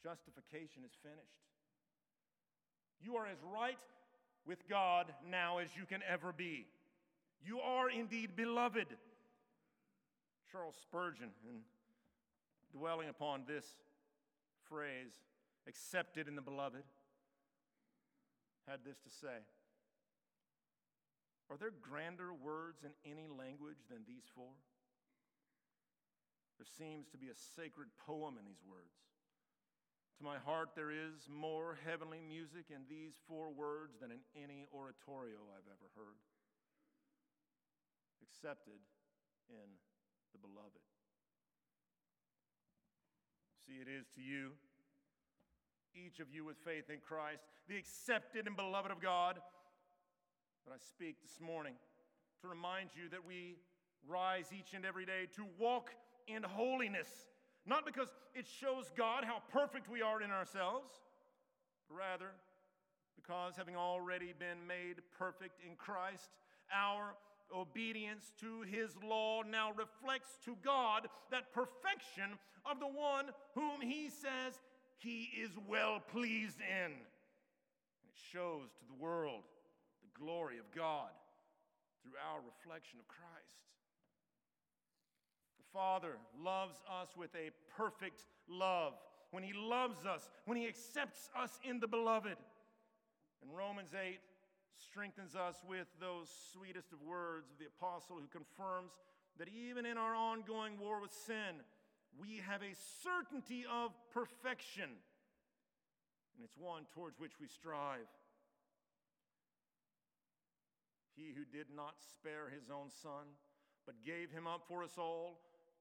justification 0.04 0.84
is 0.86 0.94
finished. 1.02 1.42
You 3.02 3.16
are 3.18 3.28
as 3.28 3.38
right 3.54 3.78
with 4.46 4.68
God 4.70 5.14
now 5.30 5.58
as 5.58 5.70
you 5.76 5.86
can 5.86 6.02
ever 6.08 6.32
be. 6.32 6.66
You 7.46 7.60
are 7.60 7.90
indeed 7.90 8.36
beloved. 8.36 8.88
Charles 10.52 10.76
Spurgeon, 10.82 11.30
in 11.48 11.62
dwelling 12.72 13.10
upon 13.10 13.44
this 13.48 13.66
phrase, 14.68 15.14
accepted 15.68 16.28
in 16.28 16.36
the 16.36 16.42
beloved, 16.42 16.84
had 18.68 18.80
this 18.86 19.00
to 19.00 19.10
say 19.10 19.44
Are 21.50 21.58
there 21.58 21.72
grander 21.82 22.34
words 22.34 22.84
in 22.84 22.92
any 23.10 23.28
language 23.28 23.80
than 23.90 24.00
these 24.08 24.28
four? 24.36 24.52
There 26.58 26.68
seems 26.78 27.08
to 27.10 27.18
be 27.18 27.28
a 27.28 27.38
sacred 27.56 27.88
poem 28.06 28.36
in 28.40 28.46
these 28.46 28.64
words. 28.68 28.98
To 30.18 30.24
my 30.24 30.38
heart, 30.42 30.74
there 30.76 30.90
is 30.90 31.30
more 31.30 31.78
heavenly 31.86 32.20
music 32.20 32.74
in 32.74 32.82
these 32.90 33.14
four 33.28 33.54
words 33.54 33.94
than 34.02 34.10
in 34.10 34.26
any 34.34 34.66
oratorio 34.74 35.46
I've 35.54 35.70
ever 35.70 35.94
heard. 35.94 36.18
Accepted 38.32 38.80
in 39.50 39.68
the 40.34 40.40
beloved. 40.40 40.84
See, 43.66 43.80
it 43.82 43.88
is 43.88 44.08
to 44.16 44.22
you 44.22 44.52
each 45.98 46.20
of 46.20 46.30
you 46.32 46.46
with 46.46 46.58
faith 46.64 46.90
in 46.90 47.00
Christ, 47.00 47.44
the 47.68 47.78
accepted 47.78 48.46
and 48.46 48.56
beloved 48.56 48.92
of 48.92 49.02
God. 49.02 49.40
that 50.66 50.74
I 50.74 50.78
speak 50.78 51.22
this 51.22 51.40
morning 51.42 51.74
to 52.42 52.48
remind 52.48 52.90
you 52.94 53.10
that 53.10 53.26
we 53.26 53.56
rise 54.08 54.54
each 54.54 54.74
and 54.74 54.86
every 54.86 55.06
day 55.06 55.28
to 55.36 55.46
walk 55.58 55.92
in 56.28 56.44
holiness, 56.44 57.10
not 57.66 57.86
because 57.86 58.10
it 58.36 58.46
shows 58.48 58.92
God 58.96 59.24
how 59.24 59.42
perfect 59.52 59.90
we 59.90 60.02
are 60.02 60.22
in 60.22 60.30
ourselves, 60.30 60.92
but 61.90 61.96
rather 61.96 62.32
Because 63.16 63.58
having 63.58 63.76
already 63.76 64.34
been 64.38 64.68
made 64.68 65.02
perfect 65.18 65.60
in 65.66 65.76
Christ, 65.76 66.30
our 66.72 67.16
obedience 67.56 68.32
to 68.40 68.62
his 68.62 68.92
law 69.04 69.42
now 69.42 69.72
reflects 69.72 70.38
to 70.46 70.56
God 70.64 71.08
that 71.32 71.54
perfection 71.54 72.38
of 72.70 72.80
the 72.80 72.88
one 72.88 73.26
whom 73.56 73.82
he 73.82 74.10
says 74.10 74.60
he 74.98 75.30
is 75.42 75.52
well 75.68 76.00
pleased 76.00 76.60
in. 76.60 76.86
And 76.86 76.94
it 76.94 78.18
shows 78.32 78.70
to 78.80 78.86
the 78.88 79.04
world 79.04 79.44
the 80.02 80.20
glory 80.20 80.58
of 80.58 80.66
God 80.76 81.10
through 82.04 82.14
our 82.32 82.40
reflection 82.40 83.00
of 83.00 83.08
Christ. 83.08 83.58
The 85.60 85.72
Father 85.74 86.18
loves 86.44 86.78
us 87.02 87.10
with 87.18 87.34
a 87.36 87.52
perfect 87.76 88.26
love. 88.50 88.94
When 89.32 89.44
he 89.44 89.54
loves 89.54 90.06
us, 90.06 90.30
when 90.46 90.58
he 90.58 90.68
accepts 90.68 91.30
us 91.38 91.60
in 91.64 91.80
the 91.80 91.88
beloved. 91.88 92.38
In 93.44 93.56
Romans 93.56 93.92
8 93.94 94.20
strengthens 94.78 95.36
us 95.36 95.58
with 95.68 95.88
those 96.00 96.30
sweetest 96.54 96.94
of 96.94 97.02
words 97.02 97.50
of 97.52 97.58
the 97.60 97.68
apostle 97.68 98.18
who 98.18 98.28
confirms 98.28 98.92
that 99.38 99.50
even 99.50 99.86
in 99.86 99.98
our 99.98 100.16
ongoing 100.16 100.78
war 100.80 101.02
with 101.02 101.12
sin, 101.12 101.62
we 102.20 102.42
have 102.48 102.62
a 102.62 102.74
certainty 103.04 103.66
of 103.66 103.92
perfection. 104.14 104.90
And 106.36 106.46
it's 106.46 106.58
one 106.58 106.84
towards 106.94 107.20
which 107.20 107.40
we 107.40 107.48
strive. 107.48 108.08
He 111.16 111.34
who 111.36 111.46
did 111.46 111.68
not 111.76 111.96
spare 112.14 112.50
his 112.50 112.70
own 112.70 112.90
son, 113.02 113.26
but 113.86 114.06
gave 114.06 114.32
him 114.32 114.46
up 114.46 114.62
for 114.68 114.84
us 114.84 114.98
all, 114.98 115.40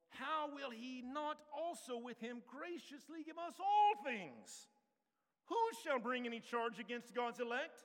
how 0.09 0.49
will 0.55 0.70
he 0.70 1.03
not 1.05 1.36
also 1.53 1.99
with 1.99 2.18
him 2.20 2.40
graciously 2.47 3.22
give 3.24 3.36
us 3.36 3.55
all 3.61 4.05
things? 4.05 4.68
Who 5.47 5.57
shall 5.84 5.99
bring 5.99 6.26
any 6.26 6.40
charge 6.40 6.78
against 6.78 7.14
God's 7.14 7.40
elect? 7.40 7.84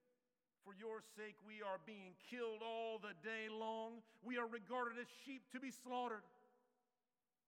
for 0.63 0.73
your 0.77 1.01
sake, 1.17 1.35
we 1.45 1.61
are 1.61 1.81
being 1.85 2.13
killed 2.29 2.61
all 2.61 2.99
the 2.99 3.15
day 3.25 3.49
long. 3.49 4.01
We 4.23 4.37
are 4.37 4.47
regarded 4.47 4.99
as 4.99 5.07
sheep 5.25 5.43
to 5.53 5.59
be 5.59 5.71
slaughtered. 5.71 6.23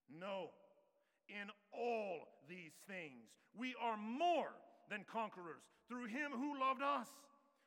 No, 0.09 0.51
in 1.29 1.49
all 1.71 2.27
these 2.49 2.73
things, 2.87 3.29
we 3.55 3.75
are 3.81 3.97
more 3.97 4.51
than 4.89 5.05
conquerors 5.05 5.63
through 5.87 6.05
him 6.05 6.31
who 6.33 6.59
loved 6.59 6.81
us. 6.81 7.07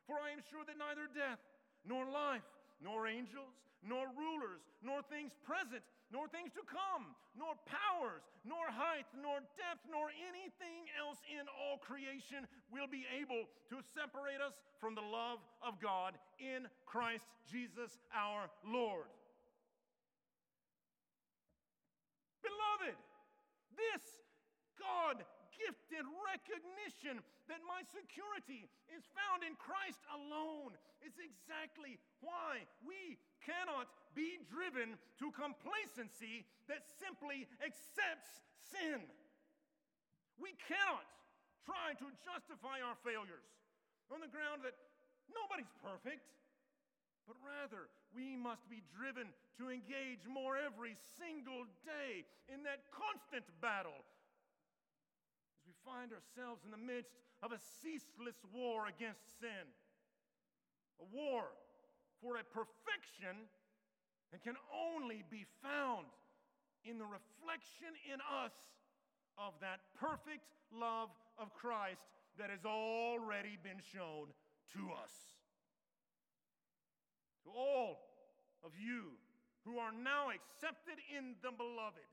For 0.07 0.17
I 0.23 0.31
am 0.31 0.43
sure 0.51 0.63
that 0.67 0.79
neither 0.79 1.11
death, 1.11 1.43
nor 1.83 2.07
life, 2.07 2.47
nor 2.83 3.07
angels, 3.07 3.55
nor 3.83 4.07
rulers, 4.15 4.63
nor 4.83 5.03
things 5.03 5.33
present, 5.43 5.83
nor 6.13 6.29
things 6.31 6.55
to 6.55 6.63
come, 6.63 7.15
nor 7.35 7.59
powers, 7.67 8.23
nor 8.47 8.71
height, 8.71 9.07
nor 9.19 9.43
depth, 9.59 9.83
nor 9.91 10.11
anything 10.15 10.87
else 10.95 11.19
in 11.27 11.45
all 11.51 11.79
creation 11.83 12.47
will 12.71 12.87
be 12.87 13.03
able 13.11 13.51
to 13.71 13.83
separate 13.83 14.39
us 14.39 14.55
from 14.79 14.95
the 14.95 15.03
love 15.03 15.43
of 15.61 15.83
God 15.83 16.15
in 16.39 16.71
Christ 16.87 17.27
Jesus 17.51 17.99
our 18.15 18.47
Lord. 18.63 19.11
Beloved, 22.43 22.95
this 23.75 24.05
God 24.79 25.27
gifted 25.57 26.05
recognition 26.25 27.25
that 27.49 27.65
my 27.65 27.81
security 27.89 28.69
is 28.93 29.05
found 29.17 29.43
in 29.43 29.57
Christ 29.57 30.01
alone 30.13 30.77
is 31.01 31.17
exactly 31.17 31.99
why 32.21 32.65
we 32.85 33.17
cannot 33.45 33.89
be 34.13 34.41
driven 34.49 34.97
to 35.21 35.27
complacency 35.33 36.45
that 36.69 36.89
simply 37.01 37.49
accepts 37.61 38.45
sin. 38.73 39.05
We 40.37 40.53
cannot 40.69 41.07
try 41.65 41.97
to 41.99 42.07
justify 42.23 42.85
our 42.85 42.97
failures 43.03 43.47
on 44.13 44.23
the 44.23 44.31
ground 44.31 44.63
that 44.63 44.77
nobody's 45.33 45.71
perfect, 45.83 46.23
but 47.27 47.37
rather 47.43 47.91
we 48.15 48.39
must 48.39 48.63
be 48.71 48.87
driven 48.95 49.33
to 49.59 49.73
engage 49.73 50.23
more 50.31 50.55
every 50.55 50.95
single 51.19 51.67
day 51.83 52.23
in 52.47 52.63
that 52.63 52.87
constant 52.95 53.45
battle 53.59 54.07
find 55.87 56.11
ourselves 56.11 56.67
in 56.67 56.75
the 56.75 56.83
midst 56.83 57.15
of 57.47 57.55
a 57.55 57.61
ceaseless 57.81 58.43
war 58.51 58.91
against 58.91 59.23
sin. 59.39 59.71
A 60.99 61.07
war 61.15 61.47
for 62.19 62.43
a 62.43 62.45
perfection 62.45 63.47
and 64.35 64.43
can 64.43 64.59
only 64.75 65.23
be 65.31 65.47
found 65.63 66.11
in 66.83 66.99
the 66.99 67.07
reflection 67.07 67.95
in 68.11 68.19
us 68.19 68.55
of 69.39 69.55
that 69.63 69.79
perfect 69.95 70.43
love 70.75 71.15
of 71.39 71.55
Christ 71.55 72.03
that 72.39 72.51
has 72.51 72.67
already 72.67 73.55
been 73.63 73.79
shown 73.95 74.35
to 74.75 74.83
us. 74.91 75.15
To 77.45 77.51
all 77.55 78.03
of 78.65 78.75
you 78.75 79.15
who 79.63 79.79
are 79.79 79.95
now 79.95 80.35
accepted 80.35 80.99
in 81.15 81.39
the 81.43 81.55
beloved, 81.55 82.11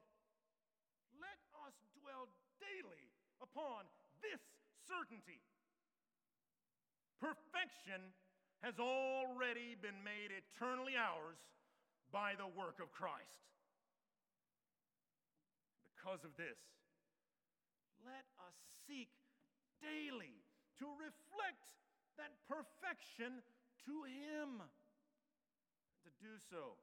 let 1.18 1.40
us 1.66 1.74
dwell 1.98 2.30
daily 2.62 3.10
upon 3.44 3.84
this 4.24 4.40
certainty. 4.88 5.44
Perfection 7.20 8.16
has 8.64 8.80
already 8.80 9.76
been 9.76 10.00
made 10.08 10.32
eternally 10.32 10.96
ours 10.96 11.40
by 12.12 12.40
the 12.40 12.48
work 12.48 12.80
of 12.80 12.92
Christ. 12.96 13.44
Because 15.84 16.24
of 16.24 16.32
this, 16.40 16.60
let 18.08 18.24
us 18.44 18.56
seek 18.88 19.12
daily 19.84 20.44
to 20.80 20.88
reflect 21.00 21.64
that 22.16 22.32
perfection 22.48 23.44
to 23.88 23.96
Him. 24.08 24.64
To 26.04 26.10
do 26.20 26.36
so 26.52 26.76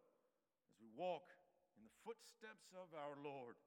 as 0.68 0.76
we 0.80 0.88
walk 0.96 1.28
in 1.76 1.84
the 1.84 1.96
footsteps 2.04 2.72
of 2.72 2.88
our 2.96 3.16
Lord 3.20 3.60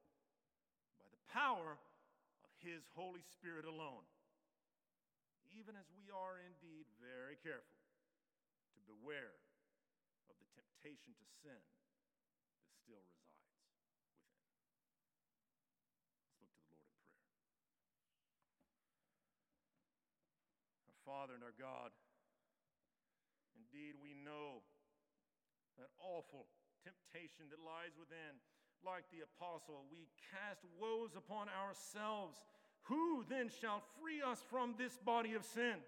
by 0.98 1.06
the 1.10 1.22
power 1.30 1.78
his 2.64 2.88
Holy 2.96 3.20
Spirit 3.20 3.68
alone, 3.68 4.08
even 5.52 5.76
as 5.76 5.84
we 5.92 6.08
are 6.08 6.40
indeed 6.40 6.88
very 6.96 7.36
careful 7.44 7.84
to 8.74 8.80
beware 8.88 9.36
of 10.32 10.34
the 10.40 10.48
temptation 10.56 11.12
to 11.12 11.26
sin 11.44 11.60
that 11.60 12.72
still 12.80 13.04
resides 13.04 13.44
within. 13.44 13.84
Let's 16.24 16.40
look 16.40 16.56
to 16.56 16.64
the 16.64 16.80
Lord 16.80 16.96
in 16.96 17.12
prayer. 17.20 17.52
Our 20.88 21.00
Father 21.04 21.36
and 21.36 21.44
our 21.44 21.54
God, 21.54 21.92
indeed 23.52 24.00
we 24.00 24.16
know 24.16 24.64
that 25.76 25.92
awful 26.00 26.48
temptation 26.80 27.52
that 27.52 27.60
lies 27.60 27.92
within 27.98 28.40
like 28.84 29.08
the 29.08 29.24
apostle, 29.24 29.88
we 29.88 30.04
cast 30.30 30.60
woes 30.76 31.16
upon 31.16 31.48
ourselves. 31.48 32.36
Who 32.92 33.24
then 33.28 33.48
shall 33.48 33.82
free 33.96 34.20
us 34.20 34.44
from 34.52 34.76
this 34.76 35.00
body 35.00 35.32
of 35.32 35.44
sin? 35.44 35.80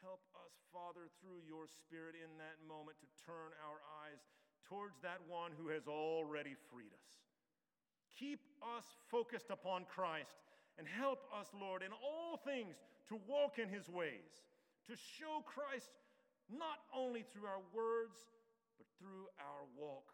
Help 0.00 0.24
us, 0.40 0.56
Father, 0.72 1.12
through 1.20 1.44
your 1.44 1.68
Spirit 1.68 2.16
in 2.16 2.32
that 2.40 2.56
moment 2.64 2.96
to 3.04 3.08
turn 3.28 3.52
our 3.60 3.84
eyes 4.00 4.24
towards 4.64 4.96
that 5.04 5.20
one 5.28 5.52
who 5.60 5.68
has 5.68 5.84
already 5.84 6.56
freed 6.72 6.92
us. 6.92 7.12
Keep 8.16 8.40
us 8.64 8.84
focused 9.12 9.52
upon 9.52 9.84
Christ 9.84 10.40
and 10.78 10.88
help 10.88 11.28
us, 11.36 11.48
Lord, 11.52 11.82
in 11.82 11.92
all 11.92 12.40
things 12.40 12.76
to 13.08 13.20
walk 13.28 13.58
in 13.58 13.68
his 13.68 13.88
ways, 13.88 14.48
to 14.88 14.96
show 14.96 15.44
Christ 15.44 15.92
not 16.48 16.80
only 16.96 17.24
through 17.28 17.44
our 17.46 17.60
words 17.74 18.16
through 18.98 19.30
our 19.38 19.62
walk 19.78 20.10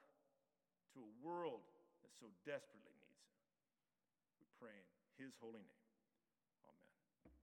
to 0.93 1.01
a 1.01 1.11
world 1.25 1.65
that 2.05 2.13
so 2.15 2.29
desperately 2.45 2.95
needs 3.01 3.25
Him. 3.27 3.41
We 4.41 4.47
pray 4.61 4.77
in 4.77 5.25
His 5.25 5.35
holy 5.41 5.65
name. 5.65 5.84